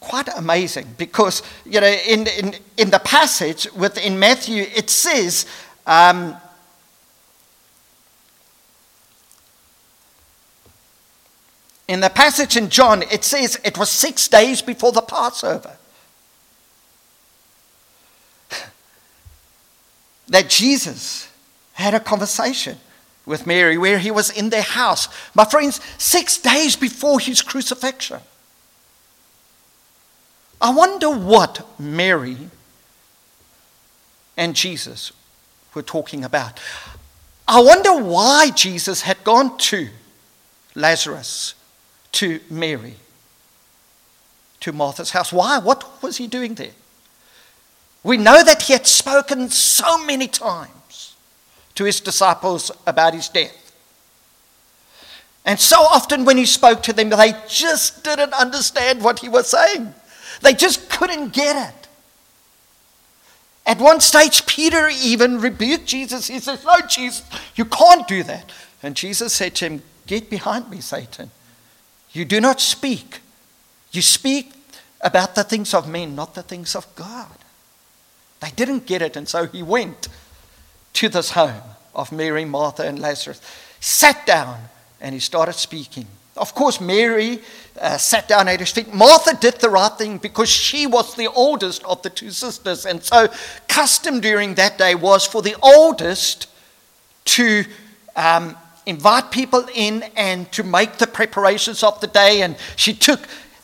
quite 0.00 0.28
amazing 0.36 0.94
because, 0.96 1.42
you 1.66 1.80
know, 1.80 1.86
in, 1.86 2.26
in, 2.26 2.54
in 2.76 2.90
the 2.90 3.00
passage 3.00 3.66
within 3.74 4.18
Matthew, 4.18 4.64
it 4.74 4.90
says, 4.90 5.46
um, 5.86 6.36
In 11.88 12.00
the 12.00 12.10
passage 12.10 12.56
in 12.56 12.68
John, 12.68 13.02
it 13.02 13.24
says 13.24 13.58
it 13.64 13.78
was 13.78 13.90
six 13.90 14.28
days 14.28 14.60
before 14.60 14.92
the 14.92 15.00
Passover 15.00 15.76
that 20.28 20.50
Jesus 20.50 21.30
had 21.72 21.94
a 21.94 22.00
conversation 22.00 22.76
with 23.24 23.46
Mary 23.46 23.78
where 23.78 23.98
he 23.98 24.10
was 24.10 24.28
in 24.30 24.50
their 24.50 24.60
house. 24.62 25.08
My 25.34 25.46
friends, 25.46 25.80
six 25.96 26.36
days 26.36 26.76
before 26.76 27.20
his 27.20 27.40
crucifixion. 27.40 28.20
I 30.60 30.70
wonder 30.70 31.08
what 31.10 31.66
Mary 31.78 32.36
and 34.36 34.54
Jesus 34.54 35.12
were 35.74 35.82
talking 35.82 36.22
about. 36.24 36.60
I 37.46 37.60
wonder 37.60 37.96
why 37.96 38.50
Jesus 38.50 39.02
had 39.02 39.22
gone 39.24 39.56
to 39.58 39.88
Lazarus 40.74 41.54
to 42.12 42.40
Mary, 42.50 42.96
to 44.60 44.72
Martha's 44.72 45.10
house. 45.10 45.32
Why? 45.32 45.58
What 45.58 46.02
was 46.02 46.16
he 46.16 46.26
doing 46.26 46.54
there? 46.54 46.72
We 48.02 48.16
know 48.16 48.42
that 48.42 48.62
he 48.62 48.72
had 48.72 48.86
spoken 48.86 49.48
so 49.50 50.04
many 50.04 50.28
times 50.28 51.16
to 51.74 51.84
his 51.84 52.00
disciples 52.00 52.70
about 52.86 53.14
his 53.14 53.28
death. 53.28 53.54
And 55.44 55.58
so 55.58 55.80
often 55.80 56.24
when 56.24 56.36
he 56.36 56.44
spoke 56.44 56.82
to 56.84 56.92
them, 56.92 57.10
they 57.10 57.34
just 57.48 58.04
didn't 58.04 58.34
understand 58.34 59.02
what 59.02 59.20
he 59.20 59.28
was 59.28 59.48
saying. 59.48 59.94
They 60.42 60.52
just 60.52 60.90
couldn't 60.90 61.32
get 61.32 61.70
it. 61.70 61.88
At 63.64 63.78
one 63.78 64.00
stage, 64.00 64.46
Peter 64.46 64.88
even 64.88 65.40
rebuked 65.40 65.86
Jesus. 65.86 66.26
He 66.26 66.38
says, 66.38 66.64
No, 66.64 66.80
Jesus, 66.88 67.22
you 67.54 67.64
can't 67.66 68.08
do 68.08 68.22
that. 68.22 68.50
And 68.82 68.96
Jesus 68.96 69.32
said 69.32 69.54
to 69.56 69.66
him, 69.66 69.82
Get 70.06 70.30
behind 70.30 70.70
me, 70.70 70.80
Satan. 70.80 71.30
You 72.18 72.24
do 72.24 72.40
not 72.40 72.60
speak 72.60 73.20
You 73.92 74.02
speak 74.02 74.52
about 75.00 75.34
the 75.34 75.44
things 75.44 75.72
of 75.72 75.88
men, 75.88 76.14
not 76.16 76.34
the 76.34 76.42
things 76.42 76.74
of 76.74 76.84
God. 76.94 77.38
They 78.40 78.50
didn't 78.50 78.86
get 78.86 79.00
it, 79.02 79.16
and 79.16 79.28
so 79.28 79.46
he 79.46 79.62
went 79.62 80.08
to 80.94 81.08
this 81.08 81.30
home 81.30 81.62
of 81.94 82.12
Mary, 82.12 82.44
Martha, 82.44 82.86
and 82.86 82.98
Lazarus, 82.98 83.40
sat 83.80 84.26
down, 84.26 84.58
and 85.00 85.14
he 85.14 85.20
started 85.20 85.54
speaking. 85.54 86.06
Of 86.36 86.54
course, 86.54 86.80
Mary 86.80 87.40
uh, 87.80 87.96
sat 87.98 88.28
down 88.28 88.48
at 88.48 88.60
his 88.60 88.72
feet. 88.72 88.92
Martha 88.92 89.36
did 89.40 89.54
the 89.60 89.70
right 89.70 89.92
thing 89.92 90.18
because 90.18 90.50
she 90.50 90.86
was 90.86 91.14
the 91.14 91.28
oldest 91.28 91.84
of 91.84 92.02
the 92.02 92.10
two 92.10 92.30
sisters. 92.30 92.84
And 92.84 93.02
so, 93.02 93.28
custom 93.68 94.20
during 94.20 94.54
that 94.56 94.76
day 94.76 94.94
was 94.94 95.24
for 95.24 95.40
the 95.40 95.56
oldest 95.62 96.48
to 97.36 97.64
um, 98.16 98.56
invite 98.88 99.30
people 99.30 99.66
in 99.74 100.02
and 100.16 100.50
to 100.52 100.62
make 100.62 100.98
the 100.98 101.06
preparations 101.06 101.82
of 101.82 102.00
the 102.00 102.06
day. 102.06 102.42
And 102.42 102.56
she 102.76 102.94
took 102.94 103.20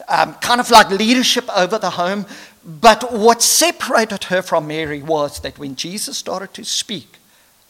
um, 0.09 0.35
kind 0.35 0.61
of 0.61 0.71
like 0.71 0.91
leadership 0.91 1.45
over 1.57 1.79
the 1.79 1.91
home. 1.91 2.27
But 2.65 3.13
what 3.13 3.43
separated 3.43 4.25
her 4.25 4.43
from 4.43 4.67
Mary 4.67 5.03
was 5.03 5.41
that 5.41 5.59
when 5.59 5.77
Jesus 5.77 6.17
started 6.17 6.55
to 6.55 6.65
speak, 6.65 7.19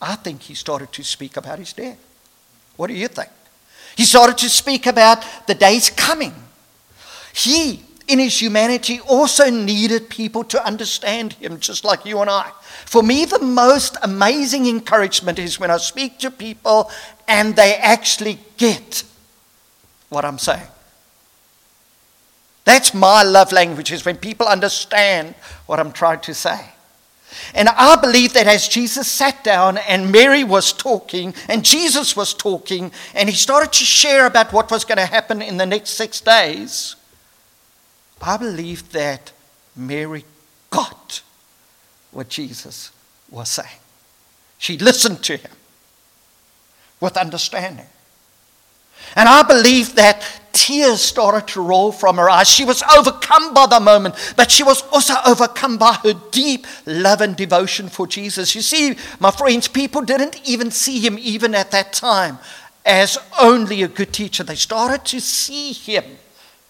I 0.03 0.17
think 0.17 0.43
he 0.43 0.55
started 0.55 0.93
to 0.93 1.03
speak 1.03 1.37
about 1.37 1.59
his 1.59 1.73
death. 1.73 1.99
What 2.77 2.89
do 2.89 2.95
you 2.95 3.09
think? 3.09 3.31
He 3.97 4.05
started 4.05 4.39
to 4.39 4.49
speak 4.49 4.87
about 4.87 5.25
the 5.47 5.55
days 5.55 5.89
coming. 5.91 6.35
He, 7.33 7.85
in 8.09 8.19
his 8.19 8.41
humanity, 8.41 9.01
also 9.01 9.51
needed 9.51 10.09
people 10.09 10.45
to 10.45 10.65
understand 10.65 11.35
him, 11.35 11.59
just 11.59 11.85
like 11.85 12.05
you 12.05 12.21
and 12.21 12.29
I. 12.29 12.51
For 12.87 13.03
me, 13.03 13.25
the 13.25 13.39
most 13.39 13.97
amazing 14.03 14.67
encouragement 14.67 15.39
is 15.39 15.59
when 15.59 15.71
I 15.71 15.79
speak 15.79 16.19
to 16.21 16.31
people 16.31 16.91
and 17.27 17.57
they 17.57 17.75
actually 17.77 18.39
get 18.57 19.05
what 20.09 20.25
I'm 20.25 20.39
saying. 20.39 20.69
That's 22.65 22.95
my 22.95 23.23
love 23.23 23.53
language, 23.53 23.93
is 23.93 24.05
when 24.05 24.17
people 24.17 24.47
understand 24.47 25.35
what 25.67 25.79
I'm 25.79 25.93
trying 25.93 26.21
to 26.21 26.35
say. 26.35 26.61
And 27.55 27.69
I 27.69 27.97
believe 27.97 28.33
that 28.35 28.47
as 28.47 28.69
Jesus 28.69 29.09
sat 29.09 29.43
down 29.45 29.77
and 29.77 30.13
Mary 30.13 30.45
was 30.45 30.73
talking 30.73 31.35
and 31.49 31.65
Jesus 31.65 32.17
was 32.17 32.33
talking 32.33 32.93
and 33.15 33.29
he 33.29 33.35
started 33.35 33.73
to 33.73 33.85
share 33.85 34.27
about 34.27 34.53
what 34.53 34.71
was 34.71 34.85
going 34.85 34.99
to 34.99 35.07
happen 35.07 35.43
in 35.43 35.57
the 35.57 35.67
next 35.67 35.91
six 35.91 36.21
days, 36.21 36.97
I 38.23 38.37
believe 38.37 38.93
that 38.93 39.33
Mary 39.77 40.25
got 40.71 41.23
what 42.13 42.29
Jesus 42.29 42.93
was 43.31 43.49
saying. 43.49 43.81
She 44.59 44.79
listened 44.79 45.23
to 45.25 45.37
him 45.37 45.51
with 47.05 47.17
understanding. 47.17 47.87
And 49.15 49.29
I 49.29 49.43
believe 49.43 49.95
that 49.95 50.27
tears 50.53 51.01
started 51.01 51.47
to 51.49 51.61
roll 51.61 51.93
from 51.93 52.17
her 52.17 52.31
eyes. 52.31 52.49
She 52.49 52.65
was 52.65 52.83
overcome 52.97 53.55
by 53.55 53.67
the 53.67 53.81
moment, 53.81 54.15
but 54.37 54.51
she 54.51 54.63
was 54.63 54.83
also 54.91 55.15
overcome 55.27 55.77
by 55.77 55.95
her 56.03 56.15
deep 56.31 56.67
love 56.87 57.21
and 57.21 57.37
devotion 57.37 57.89
for 57.89 58.07
Jesus. 58.07 58.55
You 58.55 58.63
see, 58.63 58.97
my 59.21 59.31
friends, 59.31 59.69
people 59.69 60.03
didn't 60.03 60.41
even 60.49 60.71
see 60.71 61.01
him, 61.01 61.17
even 61.21 61.55
at 61.55 61.71
that 61.73 61.93
time, 61.93 62.39
as 62.85 63.19
only 63.41 63.83
a 63.83 63.89
good 63.89 64.13
teacher. 64.13 64.43
They 64.43 64.57
started 64.57 65.05
to 65.07 65.21
see 65.21 65.73
him 65.73 66.05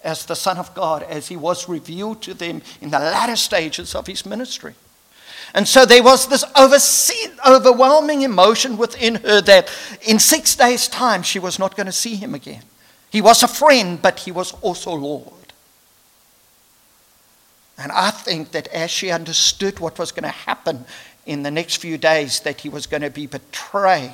as 0.03 0.25
the 0.25 0.35
Son 0.35 0.57
of 0.57 0.73
God, 0.75 1.01
as 1.03 1.29
he 1.29 1.35
was 1.35 1.67
revealed 1.67 2.21
to 2.23 2.33
them 2.33 2.61
in 2.81 2.91
the 2.91 2.99
latter 2.99 3.35
stages 3.35 3.95
of 3.95 4.05
his 4.05 4.25
ministry. 4.25 4.75
And 5.55 5.65
so 5.65 5.85
there 5.85 6.03
was 6.03 6.27
this 6.27 6.43
overwhelming 7.47 8.23
emotion 8.23 8.75
within 8.75 9.15
her 9.15 9.39
that 9.39 9.71
in 10.01 10.19
six 10.19 10.53
days' 10.53 10.89
time 10.89 11.23
she 11.23 11.39
was 11.39 11.57
not 11.57 11.77
going 11.77 11.85
to 11.85 11.93
see 11.93 12.15
him 12.15 12.35
again. 12.35 12.63
He 13.09 13.21
was 13.21 13.41
a 13.41 13.47
friend, 13.47 14.01
but 14.01 14.19
he 14.19 14.31
was 14.31 14.51
also 14.61 14.91
Lord. 14.91 15.53
And 17.77 17.89
I 17.93 18.11
think 18.11 18.51
that 18.51 18.67
as 18.67 18.91
she 18.91 19.11
understood 19.11 19.79
what 19.79 19.97
was 19.97 20.11
going 20.11 20.23
to 20.23 20.29
happen 20.29 20.83
in 21.25 21.43
the 21.43 21.51
next 21.51 21.77
few 21.77 21.97
days, 21.97 22.41
that 22.41 22.59
he 22.59 22.69
was 22.69 22.85
going 22.85 23.03
to 23.03 23.09
be 23.09 23.25
betrayed 23.25 24.11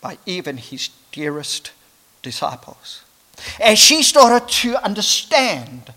by 0.00 0.18
even 0.24 0.56
his 0.56 0.90
dearest 1.10 1.72
disciples. 2.22 3.02
As 3.60 3.76
she 3.80 4.04
started 4.04 4.48
to 4.48 4.76
understand 4.84 5.92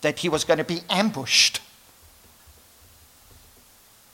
that 0.00 0.20
he 0.20 0.28
was 0.28 0.44
going 0.44 0.58
to 0.58 0.64
be 0.64 0.80
ambushed 0.88 1.60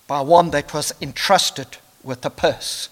by 0.06 0.20
one 0.20 0.50
that 0.50 0.72
was 0.74 0.92
entrusted 1.00 1.78
with 2.02 2.20
the 2.20 2.30
purse, 2.30 2.88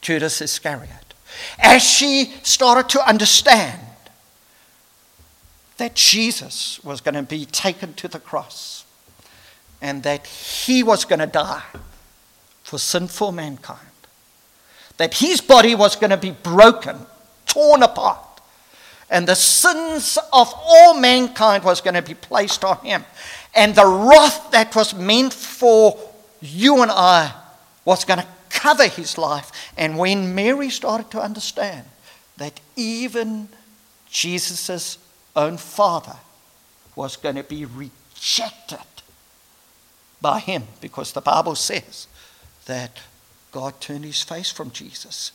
Judas 0.00 0.40
Iscariot. 0.40 1.14
As 1.58 1.82
she 1.82 2.32
started 2.42 2.88
to 2.90 3.08
understand 3.08 3.80
that 5.76 5.94
Jesus 5.94 6.82
was 6.82 7.00
going 7.00 7.14
to 7.14 7.22
be 7.22 7.44
taken 7.44 7.94
to 7.94 8.08
the 8.08 8.18
cross 8.18 8.84
and 9.82 10.02
that 10.02 10.26
he 10.26 10.82
was 10.82 11.04
going 11.04 11.18
to 11.18 11.26
die 11.26 11.62
for 12.62 12.78
sinful 12.78 13.32
mankind, 13.32 13.80
that 14.96 15.14
his 15.14 15.40
body 15.40 15.74
was 15.74 15.96
going 15.96 16.10
to 16.10 16.16
be 16.16 16.30
broken, 16.30 16.96
torn 17.46 17.82
apart, 17.82 18.25
and 19.08 19.26
the 19.26 19.36
sins 19.36 20.18
of 20.32 20.52
all 20.54 20.98
mankind 20.98 21.64
was 21.64 21.80
going 21.80 21.94
to 21.94 22.02
be 22.02 22.14
placed 22.14 22.64
on 22.64 22.78
him. 22.78 23.04
And 23.54 23.74
the 23.74 23.86
wrath 23.86 24.50
that 24.50 24.74
was 24.74 24.94
meant 24.94 25.32
for 25.32 25.98
you 26.40 26.82
and 26.82 26.90
I 26.90 27.32
was 27.84 28.04
going 28.04 28.20
to 28.20 28.26
cover 28.50 28.86
his 28.86 29.16
life. 29.16 29.72
And 29.76 29.96
when 29.96 30.34
Mary 30.34 30.70
started 30.70 31.10
to 31.12 31.20
understand 31.20 31.86
that 32.36 32.60
even 32.74 33.48
Jesus' 34.10 34.98
own 35.34 35.56
father 35.56 36.16
was 36.94 37.16
going 37.16 37.36
to 37.36 37.44
be 37.44 37.64
rejected 37.64 38.78
by 40.20 40.40
him, 40.40 40.64
because 40.80 41.12
the 41.12 41.20
Bible 41.20 41.54
says 41.54 42.08
that 42.64 43.00
God 43.52 43.80
turned 43.80 44.04
his 44.04 44.22
face 44.22 44.50
from 44.50 44.70
Jesus 44.70 45.32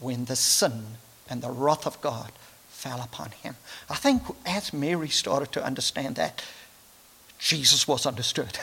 when 0.00 0.24
the 0.24 0.36
sin 0.36 0.84
and 1.28 1.42
the 1.42 1.50
wrath 1.50 1.86
of 1.86 2.00
God 2.00 2.32
fell 2.82 3.00
upon 3.00 3.30
him. 3.30 3.54
I 3.88 3.94
think 3.94 4.22
as 4.44 4.72
Mary 4.72 5.08
started 5.08 5.52
to 5.52 5.64
understand 5.64 6.16
that, 6.16 6.44
Jesus 7.38 7.86
was 7.86 8.06
understood 8.06 8.58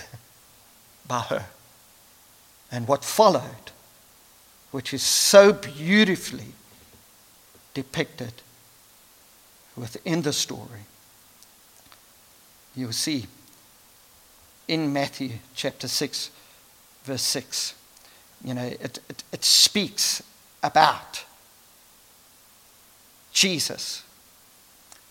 by 1.07 1.21
her. 1.21 1.45
And 2.69 2.85
what 2.85 3.05
followed, 3.05 3.71
which 4.71 4.93
is 4.93 5.03
so 5.03 5.53
beautifully 5.53 6.51
depicted 7.73 8.33
within 9.77 10.23
the 10.23 10.33
story, 10.33 10.83
you'll 12.75 12.91
see 12.91 13.25
in 14.67 14.91
Matthew 14.91 15.31
chapter 15.55 15.87
6, 15.87 16.29
verse 17.05 17.21
6. 17.21 17.73
You 18.43 18.53
know, 18.53 18.65
it, 18.65 18.99
it, 19.07 19.23
it 19.31 19.45
speaks 19.45 20.21
about 20.61 21.23
Jesus 23.31 24.03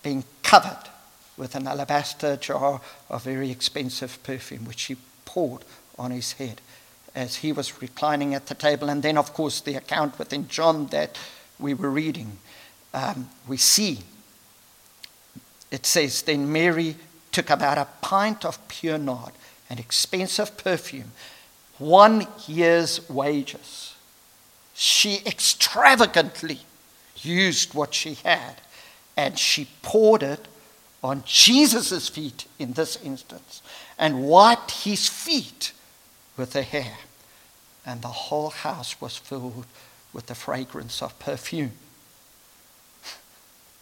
being 0.03 0.23
covered 0.43 0.89
with 1.37 1.55
an 1.55 1.67
alabaster 1.67 2.35
jar 2.35 2.81
of 3.09 3.23
very 3.23 3.51
expensive 3.51 4.21
perfume, 4.23 4.65
which 4.65 4.83
he 4.83 4.97
poured 5.25 5.63
on 5.97 6.11
his 6.11 6.33
head 6.33 6.61
as 7.15 7.37
he 7.37 7.51
was 7.51 7.81
reclining 7.81 8.33
at 8.33 8.47
the 8.47 8.55
table. 8.55 8.89
And 8.89 9.01
then, 9.01 9.17
of 9.17 9.33
course, 9.33 9.61
the 9.61 9.75
account 9.75 10.19
within 10.19 10.47
John 10.47 10.87
that 10.87 11.17
we 11.59 11.73
were 11.73 11.89
reading, 11.89 12.37
um, 12.93 13.29
we 13.47 13.57
see 13.57 13.99
it 15.71 15.85
says, 15.85 16.21
Then 16.21 16.51
Mary 16.51 16.95
took 17.31 17.49
about 17.49 17.77
a 17.77 17.87
pint 18.01 18.45
of 18.45 18.65
pure 18.67 18.97
nard, 18.97 19.33
an 19.69 19.77
expensive 19.77 20.57
perfume, 20.57 21.11
one 21.77 22.27
year's 22.47 23.07
wages. 23.09 23.95
She 24.73 25.21
extravagantly 25.25 26.61
used 27.17 27.73
what 27.73 27.93
she 27.93 28.15
had 28.15 28.55
and 29.19 29.37
she 29.37 29.67
poured 29.81 30.23
it 30.23 30.47
on 31.03 31.23
Jesus' 31.25 32.07
feet 32.07 32.45
in 32.57 32.71
this 32.71 32.97
instance 33.03 33.61
and 33.97 34.23
wiped 34.23 34.71
his 34.71 35.09
feet 35.09 35.73
with 36.37 36.53
her 36.53 36.61
hair. 36.61 36.95
And 37.85 38.01
the 38.01 38.07
whole 38.07 38.49
house 38.49 39.01
was 39.01 39.17
filled 39.17 39.65
with 40.13 40.27
the 40.27 40.35
fragrance 40.35 41.01
of 41.01 41.19
perfume. 41.19 41.73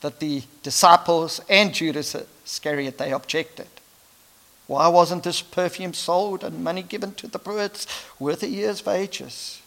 That 0.01 0.19
the 0.19 0.41
disciples 0.63 1.39
and 1.47 1.71
Judas 1.71 2.15
Iscariot, 2.43 2.97
they 2.97 3.13
objected. 3.13 3.67
Why 4.65 4.87
wasn't 4.87 5.23
this 5.23 5.43
perfume 5.43 5.93
sold 5.93 6.43
and 6.43 6.63
money 6.63 6.81
given 6.81 7.13
to 7.13 7.27
the 7.27 7.37
poor 7.37 7.69
worth 8.17 8.41
a 8.41 8.47
year's 8.47 8.83
wages? 8.83 9.61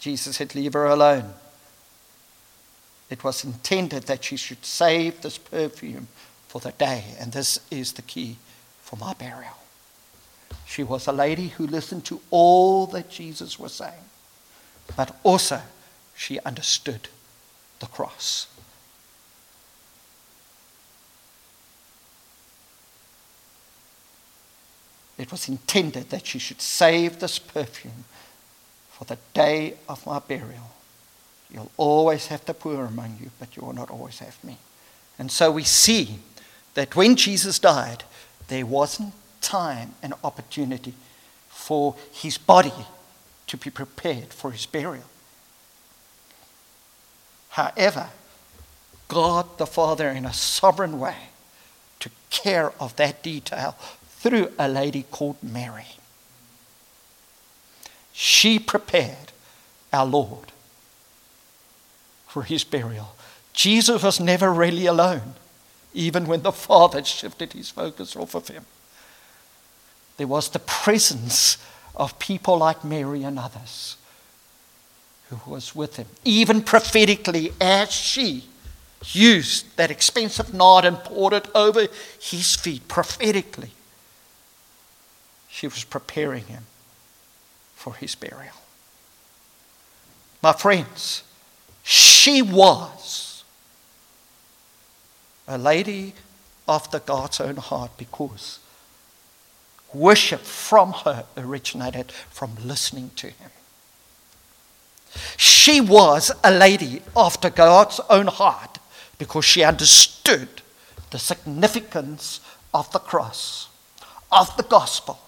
Jesus 0.00 0.36
said, 0.36 0.56
Leave 0.56 0.72
her 0.72 0.86
alone. 0.86 1.34
It 3.10 3.24
was 3.24 3.44
intended 3.44 4.04
that 4.04 4.24
she 4.24 4.36
should 4.36 4.64
save 4.64 5.20
this 5.20 5.38
perfume 5.38 6.08
for 6.46 6.60
the 6.60 6.72
day, 6.72 7.04
and 7.18 7.32
this 7.32 7.60
is 7.70 7.92
the 7.92 8.02
key 8.02 8.36
for 8.82 8.96
my 8.96 9.14
burial. 9.14 9.56
She 10.66 10.82
was 10.82 11.06
a 11.06 11.12
lady 11.12 11.48
who 11.48 11.66
listened 11.66 12.04
to 12.06 12.20
all 12.30 12.86
that 12.88 13.10
Jesus 13.10 13.58
was 13.58 13.72
saying, 13.72 14.04
but 14.96 15.16
also 15.22 15.62
she 16.14 16.38
understood 16.40 17.08
the 17.80 17.86
cross. 17.86 18.46
It 25.16 25.32
was 25.32 25.48
intended 25.48 26.10
that 26.10 26.26
she 26.26 26.38
should 26.38 26.62
save 26.62 27.18
this 27.18 27.38
perfume 27.38 28.04
for 28.90 29.04
the 29.04 29.18
day 29.34 29.74
of 29.88 30.06
my 30.06 30.20
burial. 30.20 30.74
You'll 31.50 31.70
always 31.76 32.26
have 32.26 32.44
the 32.44 32.54
poor 32.54 32.84
among 32.84 33.18
you, 33.20 33.30
but 33.38 33.56
you 33.56 33.62
will 33.62 33.72
not 33.72 33.90
always 33.90 34.18
have 34.18 34.42
me. 34.44 34.58
And 35.18 35.30
so 35.30 35.50
we 35.50 35.64
see 35.64 36.18
that 36.74 36.94
when 36.94 37.16
Jesus 37.16 37.58
died, 37.58 38.04
there 38.48 38.66
wasn't 38.66 39.14
time 39.40 39.94
and 40.02 40.14
opportunity 40.22 40.94
for 41.48 41.96
his 42.12 42.38
body 42.38 42.72
to 43.46 43.56
be 43.56 43.70
prepared 43.70 44.32
for 44.32 44.52
his 44.52 44.66
burial. 44.66 45.04
However, 47.50 48.10
God 49.08 49.58
the 49.58 49.66
Father, 49.66 50.10
in 50.10 50.26
a 50.26 50.32
sovereign 50.32 51.00
way, 51.00 51.16
took 51.98 52.12
care 52.30 52.72
of 52.78 52.94
that 52.96 53.22
detail 53.22 53.72
through 54.08 54.52
a 54.58 54.68
lady 54.68 55.04
called 55.10 55.42
Mary. 55.42 55.86
She 58.12 58.58
prepared 58.58 59.32
our 59.92 60.04
Lord 60.04 60.52
for 62.28 62.42
his 62.42 62.62
burial. 62.62 63.14
Jesus 63.52 64.02
was 64.02 64.20
never 64.20 64.52
really 64.52 64.86
alone, 64.86 65.34
even 65.92 66.26
when 66.26 66.42
the 66.42 66.52
Father 66.68 67.02
shifted 67.02 67.54
his 67.54 67.70
focus 67.70 68.14
off 68.14 68.34
of 68.34 68.46
him. 68.46 68.64
There 70.18 70.28
was 70.28 70.50
the 70.50 70.58
presence 70.60 71.58
of 71.96 72.18
people 72.18 72.58
like 72.58 72.84
Mary 72.84 73.24
and 73.24 73.38
others 73.38 73.96
who 75.30 75.50
was 75.50 75.74
with 75.74 75.96
him, 75.96 76.06
even 76.24 76.62
prophetically, 76.62 77.52
as 77.60 77.90
she 77.90 78.44
used 79.12 79.76
that 79.76 79.90
expensive 79.90 80.52
nard 80.54 80.84
and 80.84 80.98
poured 80.98 81.32
it 81.32 81.48
over 81.54 81.86
his 82.20 82.56
feet 82.56 82.88
prophetically. 82.88 83.70
She 85.48 85.66
was 85.66 85.84
preparing 85.84 86.44
him 86.44 86.64
for 87.74 87.94
his 87.94 88.14
burial. 88.14 88.54
My 90.42 90.52
friends, 90.52 91.22
she 91.90 92.42
was 92.42 93.44
a 95.46 95.56
lady 95.56 96.12
after 96.68 96.98
God's 96.98 97.40
own 97.40 97.56
heart 97.56 97.92
because 97.96 98.58
worship 99.94 100.40
from 100.40 100.92
her 100.92 101.24
originated 101.38 102.12
from 102.12 102.54
listening 102.62 103.10
to 103.16 103.28
him. 103.28 103.50
She 105.38 105.80
was 105.80 106.30
a 106.44 106.50
lady 106.50 107.00
after 107.16 107.48
God's 107.48 108.00
own 108.10 108.26
heart 108.26 108.78
because 109.16 109.46
she 109.46 109.64
understood 109.64 110.60
the 111.10 111.18
significance 111.18 112.40
of 112.74 112.92
the 112.92 112.98
cross, 112.98 113.68
of 114.30 114.54
the 114.58 114.62
gospel. 114.62 115.18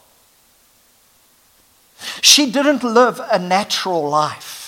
She 2.21 2.51
didn't 2.51 2.85
live 2.85 3.19
a 3.33 3.39
natural 3.39 4.07
life, 4.07 4.60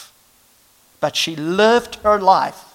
but 1.03 1.17
she 1.17 1.35
lived 1.35 1.97
her 1.97 2.21
life 2.21 2.75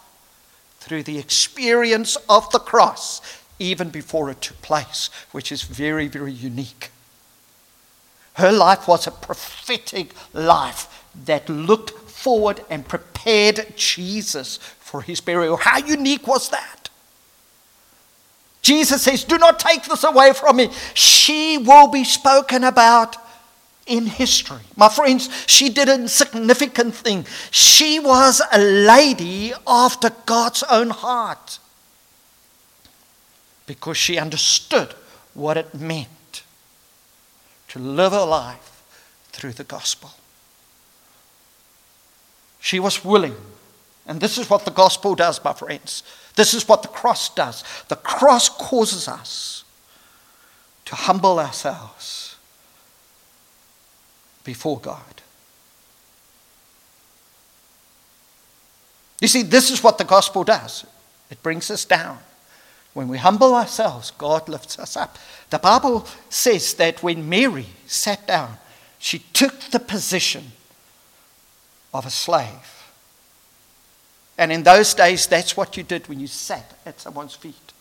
through 0.82 1.02
the 1.02 1.18
experience 1.18 2.18
of 2.28 2.52
the 2.52 2.60
cross 2.60 3.22
even 3.58 3.90
before 3.90 4.30
it 4.30 4.42
took 4.42 4.62
place, 4.62 5.10
which 5.32 5.50
is 5.50 5.62
very, 5.64 6.10
very 6.10 6.34
unique. 6.34 6.92
Her 8.34 8.52
life 8.52 8.86
was 8.86 9.08
a 9.08 9.12
prophetic 9.12 10.12
life 10.34 11.06
that 11.24 11.48
looked 11.48 11.92
forward 11.92 12.60
and 12.70 12.86
prepared 12.86 13.74
Jesus 13.78 14.58
for 14.58 15.02
his 15.02 15.22
burial. 15.22 15.56
How 15.56 15.78
unique 15.78 16.28
was 16.28 16.50
that? 16.50 16.90
Jesus 18.62 19.04
says, 19.04 19.24
Do 19.24 19.38
not 19.38 19.58
take 19.58 19.86
this 19.86 20.04
away 20.04 20.34
from 20.34 20.58
me. 20.58 20.70
She 20.94 21.58
will 21.58 21.88
be 21.88 22.04
spoken 22.04 22.66
about 22.66 23.16
in 23.88 24.06
history. 24.06 24.62
My 24.76 24.90
friends, 24.90 25.30
she 25.48 25.70
did 25.70 25.90
a 25.90 26.08
significant 26.08 26.94
thing. 26.94 27.26
She 27.52 28.00
was 28.00 28.42
a 28.52 28.60
lady 28.60 29.54
after 29.66 30.12
God's 30.26 30.64
own 30.64 30.90
heart 30.90 31.60
because 33.66 33.98
she 33.98 34.18
understood 34.18 34.94
what 35.34 35.58
it 35.58 35.74
meant 35.74 36.44
to 37.70 37.80
live 37.80 38.14
a 38.14 38.24
life 38.24 38.84
through 39.32 39.54
the 39.54 39.64
gospel. 39.64 40.12
She 42.60 42.80
was 42.80 43.04
willing. 43.04 43.36
And 44.06 44.22
this 44.22 44.38
is 44.38 44.50
what 44.50 44.66
the 44.66 44.72
gospel 44.72 45.16
does, 45.16 45.44
my 45.44 45.54
friends. 45.54 46.04
This 46.36 46.54
is 46.54 46.68
what 46.68 46.82
the 46.82 46.88
cross 46.88 47.34
does. 47.34 47.64
The 47.90 47.98
cross 47.98 48.48
causes 48.50 49.08
us 49.08 49.64
to 50.86 50.96
humble 50.96 51.40
ourselves 51.40 52.27
before 54.48 54.80
God. 54.80 55.22
You 59.20 59.28
see, 59.28 59.44
this 59.44 59.70
is 59.70 59.84
what 59.84 59.98
the 59.98 60.06
gospel 60.06 60.44
does 60.44 60.86
it 61.30 61.44
brings 61.44 61.70
us 61.70 61.84
down. 61.84 62.20
When 62.94 63.10
we 63.10 63.18
humble 63.18 63.54
ourselves, 63.54 64.12
God 64.12 64.48
lifts 64.48 64.80
us 64.80 64.96
up. 64.96 65.18
The 65.50 65.60
Bible 65.60 66.08
says 66.30 66.74
that 66.76 67.04
when 67.04 67.30
Mary 67.30 67.68
sat 67.86 68.26
down, 68.26 68.58
she 68.98 69.20
took 69.20 69.60
the 69.60 69.80
position 69.80 70.54
of 71.94 72.06
a 72.06 72.10
slave. 72.10 72.88
And 74.38 74.52
in 74.52 74.64
those 74.64 74.94
days, 74.94 75.28
that's 75.28 75.58
what 75.58 75.76
you 75.76 75.84
did 75.84 76.08
when 76.08 76.22
you 76.22 76.28
sat 76.28 76.74
at 76.86 77.02
someone's 77.02 77.36
feet. 77.36 77.74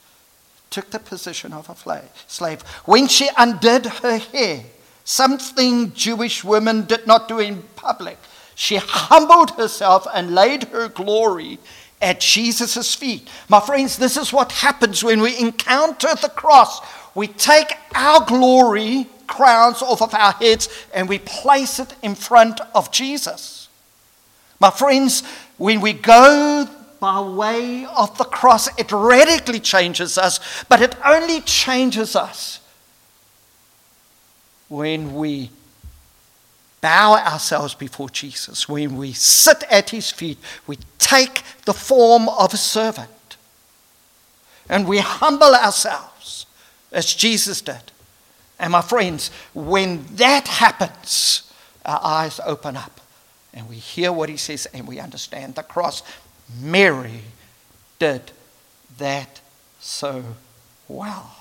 Took 0.70 0.90
the 0.90 0.98
position 0.98 1.52
of 1.52 1.70
a 1.70 2.06
slave. 2.26 2.62
When 2.84 3.06
she 3.06 3.28
undid 3.38 3.86
her 3.86 4.18
hair, 4.18 4.64
something 5.06 5.92
Jewish 5.94 6.44
women 6.44 6.84
did 6.84 7.06
not 7.06 7.28
do 7.28 7.38
in 7.38 7.62
public, 7.76 8.18
she 8.54 8.76
humbled 8.76 9.52
herself 9.52 10.06
and 10.12 10.34
laid 10.34 10.64
her 10.64 10.88
glory 10.88 11.58
at 12.02 12.20
Jesus' 12.20 12.94
feet. 12.94 13.28
My 13.48 13.60
friends, 13.60 13.96
this 13.96 14.16
is 14.16 14.32
what 14.32 14.52
happens 14.52 15.02
when 15.02 15.22
we 15.22 15.38
encounter 15.38 16.14
the 16.20 16.28
cross. 16.28 16.80
We 17.14 17.28
take 17.28 17.72
our 17.94 18.24
glory 18.26 19.06
crowns 19.26 19.80
off 19.80 20.02
of 20.02 20.12
our 20.12 20.32
heads 20.32 20.68
and 20.92 21.08
we 21.08 21.20
place 21.20 21.78
it 21.78 21.94
in 22.02 22.14
front 22.14 22.60
of 22.74 22.90
Jesus. 22.90 23.68
My 24.58 24.70
friends, 24.70 25.22
when 25.56 25.80
we 25.80 25.92
go 25.92 26.68
by 26.98 27.20
way 27.20 27.84
of 27.84 28.16
the 28.18 28.24
cross, 28.24 28.68
it 28.78 28.90
radically 28.90 29.60
changes 29.60 30.18
us, 30.18 30.40
but 30.64 30.82
it 30.82 30.96
only 31.04 31.42
changes 31.42 32.16
us 32.16 32.60
when 34.68 35.14
we 35.14 35.50
bow 36.80 37.14
ourselves 37.14 37.74
before 37.74 38.10
Jesus, 38.10 38.68
when 38.68 38.96
we 38.96 39.12
sit 39.12 39.64
at 39.70 39.90
his 39.90 40.10
feet, 40.10 40.38
we 40.66 40.78
take 40.98 41.42
the 41.64 41.72
form 41.72 42.28
of 42.28 42.54
a 42.54 42.56
servant 42.56 43.36
and 44.68 44.86
we 44.86 44.98
humble 44.98 45.54
ourselves 45.54 46.46
as 46.92 47.14
Jesus 47.14 47.60
did. 47.60 47.92
And 48.58 48.72
my 48.72 48.82
friends, 48.82 49.30
when 49.54 50.04
that 50.16 50.48
happens, 50.48 51.52
our 51.84 52.00
eyes 52.02 52.40
open 52.44 52.76
up 52.76 53.00
and 53.52 53.68
we 53.68 53.76
hear 53.76 54.12
what 54.12 54.28
he 54.28 54.36
says 54.36 54.66
and 54.66 54.86
we 54.86 54.98
understand 54.98 55.54
the 55.54 55.62
cross. 55.62 56.02
Mary 56.60 57.22
did 57.98 58.32
that 58.98 59.40
so 59.80 60.24
well. 60.88 61.35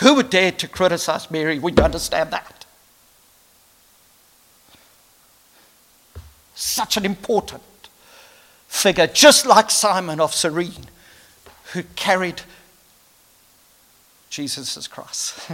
Who 0.00 0.14
would 0.14 0.30
dare 0.30 0.52
to 0.52 0.68
criticize 0.68 1.30
Mary 1.30 1.58
you 1.58 1.68
understand 1.82 2.30
that? 2.32 2.66
Such 6.54 6.96
an 6.96 7.04
important 7.04 7.62
figure, 8.68 9.06
just 9.06 9.46
like 9.46 9.70
Simon 9.70 10.20
of 10.20 10.34
Cyrene, 10.34 10.86
who 11.72 11.82
carried 11.96 12.42
Jesus' 14.30 14.88
cross 14.88 15.50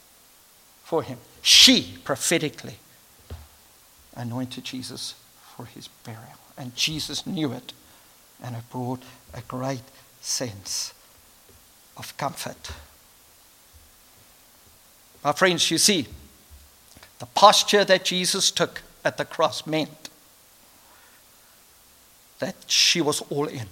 for 0.84 1.02
him. 1.02 1.18
She 1.42 1.98
prophetically 2.02 2.76
anointed 4.16 4.64
Jesus 4.64 5.14
for 5.56 5.66
his 5.66 5.88
burial. 5.88 6.22
And 6.58 6.74
Jesus 6.74 7.26
knew 7.26 7.52
it, 7.52 7.72
and 8.42 8.56
it 8.56 8.68
brought 8.70 9.02
a 9.32 9.42
great 9.42 9.82
sense 10.20 10.92
of 11.96 12.16
comfort. 12.16 12.70
My 15.26 15.32
friends, 15.32 15.72
you 15.72 15.78
see, 15.78 16.06
the 17.18 17.26
posture 17.26 17.84
that 17.84 18.04
Jesus 18.04 18.52
took 18.52 18.82
at 19.04 19.16
the 19.16 19.24
cross 19.24 19.66
meant 19.66 20.08
that 22.38 22.54
she 22.68 23.00
was 23.00 23.22
all 23.22 23.48
in 23.48 23.66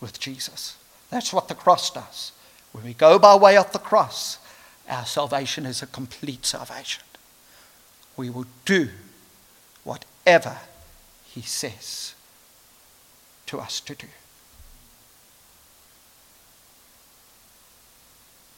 with 0.00 0.20
Jesus. 0.20 0.76
That's 1.10 1.32
what 1.32 1.48
the 1.48 1.56
cross 1.56 1.90
does. 1.90 2.30
When 2.70 2.84
we 2.84 2.94
go 2.94 3.18
by 3.18 3.34
way 3.34 3.56
of 3.56 3.72
the 3.72 3.80
cross, 3.80 4.38
our 4.88 5.04
salvation 5.04 5.66
is 5.66 5.82
a 5.82 5.86
complete 5.88 6.46
salvation. 6.46 7.02
We 8.16 8.30
will 8.30 8.46
do 8.64 8.90
whatever 9.82 10.58
he 11.24 11.42
says 11.42 12.14
to 13.46 13.58
us 13.58 13.80
to 13.80 13.96
do. 13.96 14.06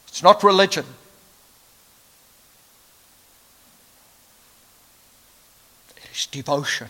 It's 0.07 0.21
not 0.21 0.43
religion. 0.43 0.85
Is 6.13 6.25
devotion 6.27 6.89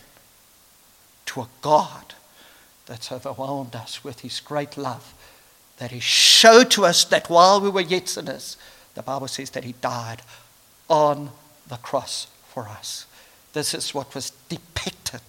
to 1.28 1.42
a 1.42 1.48
God 1.62 2.14
that's 2.86 3.12
overwhelmed 3.12 3.76
us 3.76 4.04
with 4.04 4.22
his 4.22 4.40
great 4.40 4.78
love, 4.78 5.14
that 5.78 5.92
he 5.92 6.00
showed 6.00 6.70
to 6.72 6.86
us 6.86 7.06
that 7.06 7.30
while 7.30 7.62
we 7.62 7.70
were 7.70 7.82
yet 7.82 8.10
sinners, 8.10 8.58
the 8.96 9.02
Bible 9.02 9.28
says 9.28 9.52
that 9.52 9.64
he 9.64 9.74
died 9.82 10.22
on 10.90 11.32
the 11.68 11.78
cross 11.78 12.28
for 12.50 12.68
us. 12.68 13.06
This 13.54 13.74
is 13.74 13.94
what 13.94 14.14
was 14.14 14.32
depicted 14.50 15.22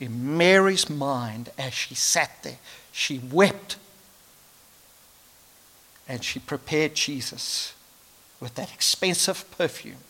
in 0.00 0.36
Mary's 0.36 0.88
mind 0.88 1.50
as 1.58 1.74
she 1.74 1.94
sat 1.94 2.42
there. 2.42 2.58
She 2.92 3.18
wept 3.18 3.76
and 6.08 6.24
she 6.24 6.38
prepared 6.38 6.94
Jesus 6.94 7.74
with 8.40 8.54
that 8.54 8.72
expensive 8.72 9.50
perfume 9.56 10.04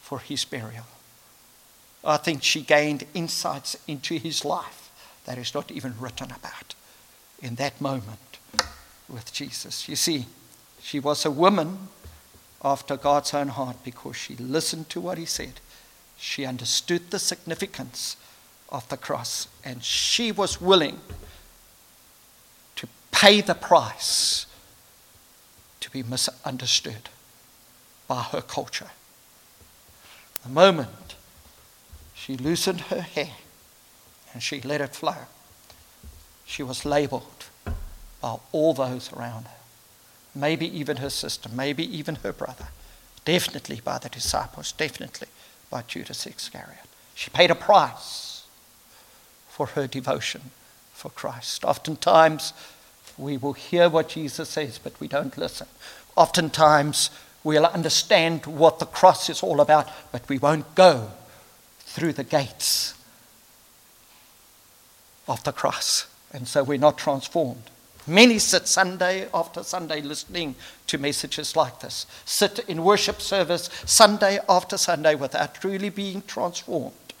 for 0.00 0.18
his 0.18 0.44
burial. 0.44 0.86
I 2.04 2.18
think 2.18 2.42
she 2.42 2.60
gained 2.60 3.06
insights 3.14 3.76
into 3.88 4.18
his 4.18 4.44
life 4.44 4.90
that 5.24 5.38
is 5.38 5.54
not 5.54 5.70
even 5.70 5.94
written 5.98 6.30
about 6.30 6.74
in 7.40 7.54
that 7.56 7.80
moment 7.80 8.38
with 9.08 9.32
Jesus. 9.32 9.88
You 9.88 9.96
see, 9.96 10.26
she 10.82 11.00
was 11.00 11.24
a 11.24 11.30
woman 11.30 11.88
after 12.62 12.96
God's 12.96 13.32
own 13.34 13.48
heart 13.48 13.76
because 13.84 14.16
she 14.16 14.36
listened 14.36 14.88
to 14.90 15.00
what 15.00 15.18
he 15.18 15.24
said. 15.24 15.60
She 16.16 16.44
understood 16.44 17.10
the 17.10 17.18
significance 17.18 18.16
of 18.68 18.88
the 18.88 18.96
cross 18.96 19.48
and 19.64 19.82
she 19.82 20.32
was 20.32 20.60
willing 20.60 21.00
to 22.76 22.88
pay 23.12 23.40
the 23.40 23.54
price 23.54 24.46
to 25.80 25.90
be 25.90 26.02
misunderstood 26.02 27.08
by 28.08 28.22
her 28.22 28.42
culture. 28.42 28.90
The 30.42 30.50
moment 30.50 31.14
she 32.24 32.38
loosened 32.38 32.80
her 32.82 33.02
hair 33.02 33.32
and 34.32 34.42
she 34.42 34.58
let 34.62 34.80
it 34.80 34.94
flow, 34.94 35.26
she 36.46 36.62
was 36.62 36.86
labeled 36.86 37.44
by 38.22 38.36
all 38.50 38.72
those 38.72 39.12
around 39.12 39.44
her. 39.44 39.56
Maybe 40.34 40.66
even 40.78 40.96
her 40.98 41.10
sister, 41.10 41.50
maybe 41.52 41.84
even 41.96 42.16
her 42.16 42.32
brother. 42.32 42.68
Definitely 43.26 43.82
by 43.84 43.98
the 43.98 44.08
disciples, 44.08 44.72
definitely 44.72 45.28
by 45.68 45.82
Judas 45.82 46.26
Iscariot. 46.26 46.86
She 47.14 47.28
paid 47.28 47.50
a 47.50 47.54
price 47.54 48.46
for 49.48 49.66
her 49.66 49.86
devotion 49.86 50.50
for 50.94 51.10
Christ. 51.10 51.62
Oftentimes, 51.62 52.54
we 53.18 53.36
will 53.36 53.52
hear 53.52 53.90
what 53.90 54.08
Jesus 54.08 54.48
says, 54.48 54.78
but 54.78 54.98
we 54.98 55.08
don't 55.08 55.36
listen. 55.36 55.66
Oftentimes, 56.16 57.10
we'll 57.44 57.66
understand 57.66 58.46
what 58.46 58.78
the 58.78 58.86
cross 58.86 59.28
is 59.28 59.42
all 59.42 59.60
about, 59.60 59.88
but 60.10 60.26
we 60.28 60.38
won't 60.38 60.74
go 60.74 61.10
through 61.94 62.12
the 62.12 62.24
gates 62.24 62.94
of 65.28 65.42
the 65.44 65.52
cross. 65.52 66.08
And 66.32 66.48
so 66.48 66.64
we're 66.64 66.76
not 66.76 66.98
transformed. 66.98 67.70
Many 68.04 68.40
sit 68.40 68.66
Sunday 68.66 69.28
after 69.32 69.62
Sunday 69.62 70.02
listening 70.02 70.56
to 70.88 70.98
messages 70.98 71.54
like 71.54 71.78
this, 71.78 72.06
sit 72.24 72.58
in 72.68 72.82
worship 72.82 73.20
service 73.20 73.70
Sunday 73.86 74.40
after 74.48 74.76
Sunday 74.76 75.14
without 75.14 75.54
truly 75.54 75.88
being 75.88 76.22
transformed 76.26 77.14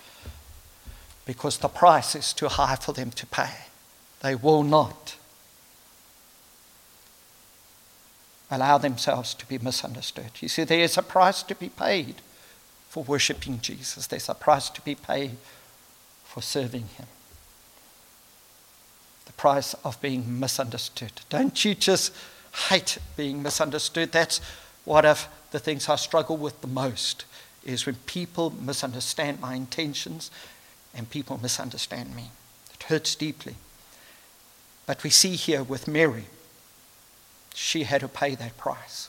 because 1.24 1.58
the 1.58 1.68
price 1.68 2.16
is 2.16 2.32
too 2.32 2.48
high 2.48 2.74
for 2.74 2.92
them 2.92 3.12
to 3.12 3.26
pay. 3.26 3.52
They 4.22 4.34
will 4.34 4.64
not 4.64 5.14
allow 8.50 8.78
themselves 8.78 9.34
to 9.34 9.46
be 9.46 9.58
misunderstood. 9.58 10.32
You 10.40 10.48
see, 10.48 10.64
there 10.64 10.80
is 10.80 10.98
a 10.98 11.02
price 11.02 11.44
to 11.44 11.54
be 11.54 11.68
paid 11.68 12.16
for 12.94 13.02
worshiping 13.02 13.58
Jesus, 13.60 14.06
there's 14.06 14.28
a 14.28 14.34
price 14.34 14.70
to 14.70 14.80
be 14.82 14.94
paid 14.94 15.32
for 16.22 16.40
serving 16.40 16.86
Him. 16.96 17.06
The 19.26 19.32
price 19.32 19.74
of 19.82 20.00
being 20.00 20.38
misunderstood. 20.38 21.10
Don't 21.28 21.64
you 21.64 21.74
just 21.74 22.14
hate 22.68 22.98
being 23.16 23.42
misunderstood? 23.42 24.12
That's 24.12 24.40
one 24.84 25.04
of 25.04 25.26
the 25.50 25.58
things 25.58 25.88
I 25.88 25.96
struggle 25.96 26.36
with 26.36 26.60
the 26.60 26.68
most 26.68 27.24
is 27.64 27.84
when 27.84 27.96
people 28.06 28.50
misunderstand 28.50 29.40
my 29.40 29.54
intentions 29.54 30.30
and 30.94 31.10
people 31.10 31.40
misunderstand 31.42 32.14
me. 32.14 32.30
It 32.74 32.84
hurts 32.84 33.16
deeply. 33.16 33.56
But 34.86 35.02
we 35.02 35.10
see 35.10 35.34
here 35.34 35.64
with 35.64 35.88
Mary, 35.88 36.26
she 37.54 37.82
had 37.82 38.02
to 38.02 38.08
pay 38.08 38.36
that 38.36 38.56
price. 38.56 39.08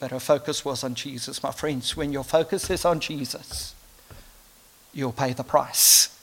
But 0.00 0.10
her 0.10 0.18
focus 0.18 0.64
was 0.64 0.82
on 0.82 0.94
Jesus. 0.94 1.42
My 1.42 1.52
friends, 1.52 1.96
when 1.96 2.10
your 2.10 2.24
focus 2.24 2.70
is 2.70 2.84
on 2.84 3.00
Jesus, 3.00 3.74
you'll 4.92 5.12
pay 5.12 5.34
the 5.34 5.44
price. 5.44 6.18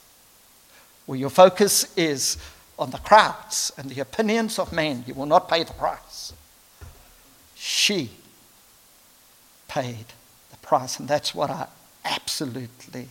When 1.06 1.20
your 1.20 1.30
focus 1.30 1.96
is 1.96 2.38
on 2.78 2.90
the 2.90 2.98
crowds 2.98 3.72
and 3.78 3.90
the 3.90 4.02
opinions 4.02 4.60
of 4.60 4.74
men, 4.74 5.06
you 5.08 5.14
will 5.14 5.28
not 5.28 5.48
pay 5.48 5.64
the 5.64 5.74
price. 5.74 6.34
She 7.56 8.10
paid 9.68 10.08
the 10.50 10.58
price, 10.58 11.00
and 11.00 11.08
that's 11.08 11.34
what 11.34 11.50
I 11.50 11.68
absolutely 12.04 13.10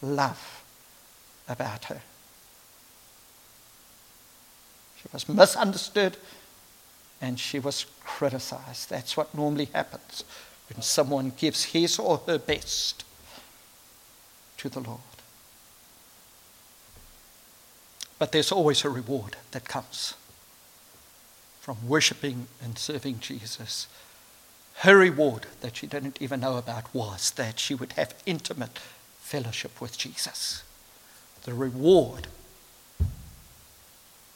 love 0.00 0.62
about 1.48 1.86
her. 1.86 2.00
She 5.02 5.08
was 5.12 5.28
misunderstood 5.28 6.16
and 7.20 7.38
she 7.38 7.58
was 7.58 7.86
criticized. 8.20 8.90
That's 8.90 9.16
what 9.16 9.34
normally 9.34 9.70
happens 9.72 10.24
when 10.68 10.82
someone 10.82 11.32
gives 11.38 11.64
his 11.64 11.98
or 11.98 12.18
her 12.26 12.38
best 12.38 13.02
to 14.58 14.68
the 14.68 14.80
Lord. 14.80 15.00
But 18.18 18.32
there's 18.32 18.52
always 18.52 18.84
a 18.84 18.90
reward 18.90 19.36
that 19.52 19.66
comes 19.66 20.12
from 21.62 21.88
worshiping 21.88 22.48
and 22.62 22.76
serving 22.76 23.20
Jesus. 23.20 23.86
Her 24.80 24.98
reward 24.98 25.46
that 25.62 25.76
she 25.78 25.86
didn't 25.86 26.20
even 26.20 26.40
know 26.40 26.58
about 26.58 26.94
was 26.94 27.30
that 27.30 27.58
she 27.58 27.74
would 27.74 27.92
have 27.92 28.12
intimate 28.26 28.78
fellowship 29.18 29.80
with 29.80 29.96
Jesus. 29.96 30.62
The 31.44 31.54
reward 31.54 32.26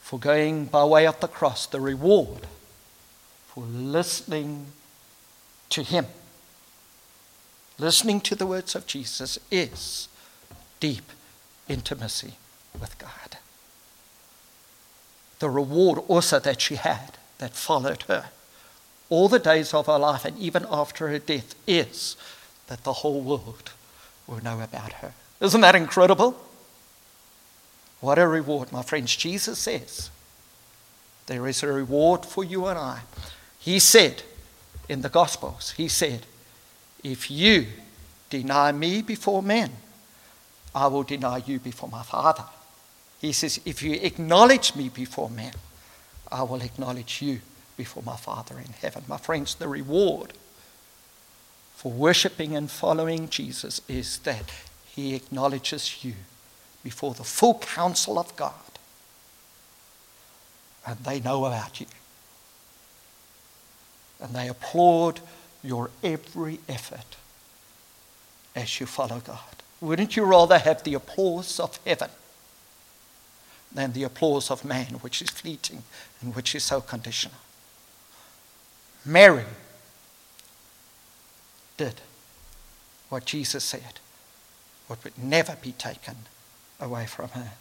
for 0.00 0.18
going 0.18 0.64
by 0.64 0.84
way 0.84 1.06
of 1.06 1.20
the 1.20 1.28
cross, 1.28 1.66
the 1.66 1.82
reward 1.82 2.46
for 3.54 3.64
listening 3.64 4.66
to 5.70 5.82
Him. 5.82 6.06
Listening 7.78 8.20
to 8.22 8.34
the 8.34 8.46
words 8.46 8.74
of 8.74 8.86
Jesus 8.86 9.38
is 9.50 10.08
deep 10.80 11.04
intimacy 11.68 12.34
with 12.80 12.98
God. 12.98 13.38
The 15.38 15.50
reward 15.50 16.00
also 16.08 16.38
that 16.40 16.60
she 16.60 16.76
had 16.76 17.18
that 17.38 17.54
followed 17.54 18.02
her 18.02 18.26
all 19.08 19.28
the 19.28 19.38
days 19.38 19.74
of 19.74 19.86
her 19.86 19.98
life 19.98 20.24
and 20.24 20.38
even 20.38 20.66
after 20.70 21.08
her 21.08 21.18
death 21.18 21.54
is 21.66 22.16
that 22.66 22.84
the 22.84 22.92
whole 22.92 23.20
world 23.20 23.72
will 24.26 24.42
know 24.42 24.60
about 24.60 24.94
her. 24.94 25.12
Isn't 25.40 25.60
that 25.60 25.74
incredible? 25.74 26.40
What 28.00 28.18
a 28.18 28.26
reward, 28.26 28.72
my 28.72 28.82
friends. 28.82 29.14
Jesus 29.14 29.58
says 29.58 30.10
there 31.26 31.46
is 31.46 31.62
a 31.62 31.68
reward 31.68 32.24
for 32.24 32.42
you 32.44 32.66
and 32.66 32.78
I 32.78 33.00
he 33.64 33.79
said 33.79 34.22
in 34.90 35.00
the 35.00 35.08
Gospels, 35.08 35.73
He 35.79 35.88
said, 35.88 36.27
If 37.02 37.31
you 37.31 37.67
deny 38.29 38.73
me 38.73 39.00
before 39.00 39.42
men, 39.42 39.71
I 40.75 40.88
will 40.88 41.02
deny 41.02 41.38
you 41.46 41.58
before 41.58 41.88
my 41.88 42.02
Father. 42.02 42.44
He 43.23 43.33
says, 43.33 43.58
If 43.65 43.83
you 43.83 43.94
acknowledge 43.94 44.77
me 44.77 44.90
before 44.90 45.31
men, 45.31 45.54
I 46.31 46.42
will 46.42 46.60
acknowledge 46.60 47.23
you 47.23 47.40
before 47.79 48.02
my 48.02 48.17
Father 48.17 48.58
in 48.58 48.75
heaven. 48.83 49.04
My 49.08 49.17
friends, 49.17 49.54
the 49.54 49.67
reward 49.67 50.35
for 51.75 51.90
worshiping 51.90 52.54
and 52.54 52.71
following 52.71 53.31
Jesus 53.31 53.81
is 53.88 54.19
that 54.19 54.52
he 54.85 55.15
acknowledges 55.15 56.04
you 56.04 56.12
before 56.83 57.15
the 57.15 57.25
full 57.25 57.58
counsel 57.60 58.19
of 58.19 58.37
God. 58.37 58.52
And 60.87 60.98
they 60.98 61.19
know 61.19 61.46
about 61.46 61.81
you 61.81 61.87
and 64.21 64.35
they 64.35 64.48
applaud 64.48 65.21
your 65.62 65.90
every 66.02 66.60
effort 66.69 67.17
as 68.54 68.81
you 68.81 68.87
follow 68.87 69.21
God. 69.21 69.38
Wouldn't 69.81 70.17
you 70.17 70.25
rather 70.25 70.58
have 70.58 70.83
the 70.83 70.94
applause 70.94 71.58
of 71.58 71.79
heaven 71.85 72.10
than 73.73 73.92
the 73.92 74.04
applause 74.04 74.50
of 74.50 74.65
man, 74.65 74.94
which 75.00 75.21
is 75.21 75.31
fleeting 75.31 75.83
and 76.21 76.35
which 76.35 76.54
is 76.54 76.62
so 76.62 76.81
conditional? 76.81 77.37
Mary 79.04 79.44
did 81.77 82.00
what 83.08 83.25
Jesus 83.25 83.65
said 83.65 84.00
what 84.87 85.02
would 85.04 85.17
never 85.19 85.56
be 85.62 85.73
taken 85.73 86.17
away 86.81 87.06
from 87.06 87.31
her. 87.31 87.52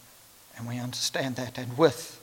And 0.57 0.67
we 0.67 0.77
understand 0.77 1.35
that. 1.37 1.57
And 1.57 1.77
with 1.77 2.19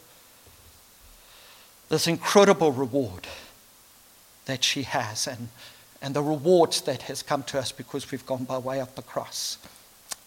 this 1.89 2.07
incredible 2.07 2.73
reward 2.73 3.27
that 4.51 4.65
she 4.65 4.83
has 4.83 5.27
and, 5.27 5.49
and 6.03 6.15
the 6.15 6.23
rewards 6.23 6.83
that 6.83 7.03
has 7.03 7.23
come 7.23 7.43
to 7.45 7.59
us 7.59 7.73
because 7.73 8.11
we've 8.11 8.27
gone 8.27 8.45
by 8.45 8.59
way 8.59 8.81
of 8.81 8.95
the 8.95 9.03
cross, 9.03 9.59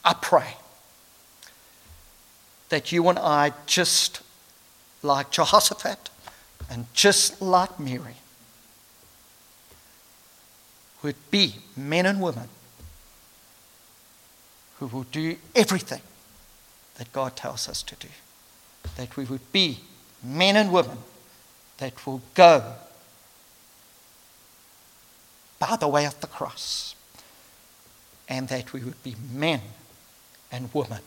I 0.03 0.13
pray 0.13 0.55
that 2.69 2.91
you 2.91 3.07
and 3.09 3.19
I, 3.19 3.53
just 3.65 4.21
like 5.01 5.30
Jehoshaphat 5.32 6.09
and 6.69 6.86
just 6.93 7.41
like 7.41 7.80
Mary, 7.80 8.15
would 11.03 11.15
be 11.30 11.55
men 11.76 12.05
and 12.05 12.21
women 12.21 12.47
who 14.80 14.88
will 14.88 15.03
do 15.03 15.36
everything 15.55 16.01
that 16.97 17.11
God 17.11 17.36
tells 17.36 17.67
us 17.67 17.84
to 17.84 17.95
do. 17.95 18.07
That 18.95 19.17
we 19.17 19.26
would 19.26 19.51
be 19.51 19.80
men 20.24 20.55
and 20.55 20.71
women 20.71 20.97
that 21.78 22.05
will 22.07 22.21
go 22.34 22.74
by 25.70 25.78
the 25.78 25.88
way 25.88 26.05
of 26.05 26.20
the 26.20 26.28
cross. 26.28 26.93
And 28.28 28.49
that 28.49 28.74
we 28.74 28.82
would 28.82 29.01
be 29.01 29.16
men 29.32 29.61
and 30.51 30.70
women 30.74 31.01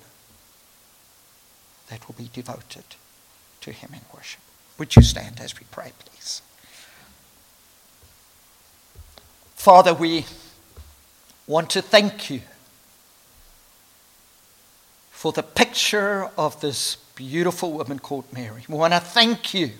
that 1.91 2.07
will 2.09 2.15
be 2.15 2.31
devoted 2.33 2.85
to 3.61 3.73
Him 3.73 3.91
in 3.93 4.01
worship. 4.15 4.41
Would 4.79 4.97
you 4.97 5.03
stand 5.03 5.41
as 5.41 5.59
we 5.59 5.67
pray, 5.71 5.93
please? 5.99 6.41
Father, 9.55 9.93
we 9.93 10.25
want 11.47 11.69
to 11.71 11.83
thank 11.83 12.31
you 12.31 12.41
for 15.11 15.33
the 15.33 15.43
picture 15.43 16.31
of 16.39 16.61
this 16.61 16.97
beautiful 17.15 17.73
woman 17.73 17.99
called 17.99 18.25
Mary. 18.33 18.65
We 18.69 18.77
want 18.77 18.95
to 18.95 19.01
thank 19.01 19.53
you 19.53 19.73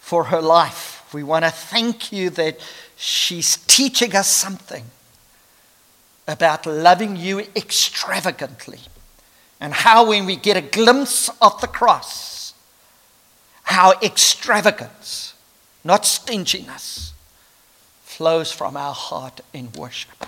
for 0.00 0.24
her 0.24 0.42
life. 0.42 1.01
We 1.12 1.22
want 1.22 1.44
to 1.44 1.50
thank 1.50 2.12
you 2.12 2.30
that 2.30 2.60
she's 2.96 3.56
teaching 3.56 4.14
us 4.14 4.28
something 4.28 4.84
about 6.26 6.66
loving 6.66 7.16
you 7.16 7.40
extravagantly 7.56 8.80
and 9.60 9.72
how, 9.72 10.08
when 10.08 10.26
we 10.26 10.36
get 10.36 10.56
a 10.56 10.60
glimpse 10.60 11.30
of 11.40 11.60
the 11.60 11.66
cross, 11.68 12.54
how 13.64 13.92
extravagance, 14.02 15.34
not 15.84 16.04
stinginess, 16.04 17.12
flows 18.02 18.50
from 18.52 18.76
our 18.76 18.94
heart 18.94 19.40
in 19.52 19.70
worship. 19.72 20.26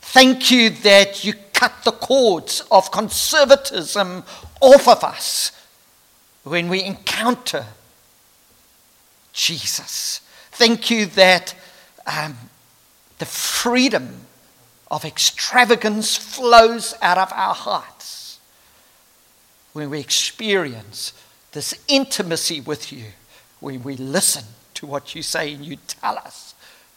Thank 0.00 0.50
you 0.50 0.70
that 0.70 1.24
you 1.24 1.34
cut 1.52 1.72
the 1.84 1.92
cords 1.92 2.62
of 2.70 2.90
conservatism 2.90 4.24
off 4.60 4.88
of 4.88 5.02
us 5.02 5.50
when 6.42 6.68
we 6.68 6.82
encounter 6.84 7.66
Jesus. 9.34 10.20
Thank 10.52 10.90
you 10.90 11.06
that 11.06 11.54
um, 12.06 12.38
the 13.18 13.26
freedom 13.26 14.20
of 14.90 15.04
extravagance 15.04 16.16
flows 16.16 16.94
out 17.02 17.18
of 17.18 17.32
our 17.32 17.54
hearts 17.54 18.38
when 19.72 19.90
we 19.90 19.98
experience 19.98 21.12
this 21.52 21.74
intimacy 21.88 22.60
with 22.60 22.92
you, 22.92 23.06
when 23.60 23.82
we 23.82 23.96
listen 23.96 24.44
to 24.74 24.86
what 24.86 25.14
you 25.14 25.22
say 25.22 25.52
and 25.52 25.64
you 25.64 25.76
tell 25.88 26.16
us 26.16 26.54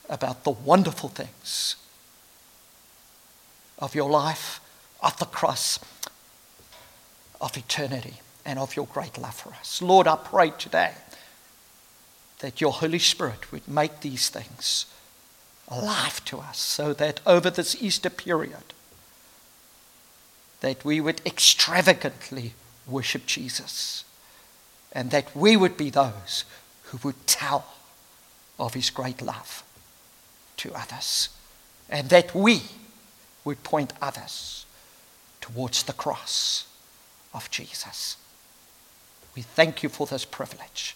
about 0.09 0.43
the 0.43 0.51
wonderful 0.51 1.09
things 1.09 1.75
of 3.79 3.95
your 3.95 4.09
life, 4.09 4.59
of 5.01 5.17
the 5.17 5.25
cross, 5.25 5.79
of 7.41 7.57
eternity, 7.57 8.15
and 8.45 8.59
of 8.59 8.75
your 8.75 8.85
great 8.85 9.17
love 9.17 9.35
for 9.35 9.53
us. 9.55 9.81
Lord, 9.81 10.07
I 10.07 10.15
pray 10.15 10.51
today 10.51 10.93
that 12.39 12.61
your 12.61 12.71
Holy 12.71 12.99
Spirit 12.99 13.51
would 13.51 13.67
make 13.67 14.01
these 14.01 14.29
things 14.29 14.85
alive 15.67 16.23
to 16.25 16.39
us 16.39 16.59
so 16.59 16.93
that 16.93 17.19
over 17.25 17.49
this 17.49 17.81
Easter 17.81 18.09
period 18.09 18.73
that 20.61 20.83
we 20.85 21.01
would 21.01 21.21
extravagantly 21.25 22.53
worship 22.87 23.25
Jesus 23.25 24.05
and 24.91 25.11
that 25.11 25.35
we 25.35 25.57
would 25.57 25.77
be 25.77 25.89
those 25.89 26.45
who 26.83 26.99
would 27.03 27.27
tell 27.27 27.65
of 28.57 28.73
his 28.73 28.89
great 28.89 29.21
love 29.21 29.63
to 30.57 30.73
others 30.73 31.29
and 31.89 32.09
that 32.09 32.33
we 32.33 32.61
would 33.43 33.63
point 33.63 33.93
others 34.01 34.65
towards 35.41 35.83
the 35.83 35.93
cross 35.93 36.65
of 37.33 37.49
Jesus. 37.51 38.17
We 39.35 39.41
thank 39.41 39.83
you 39.83 39.89
for 39.89 40.07
this 40.07 40.25
privilege. 40.25 40.95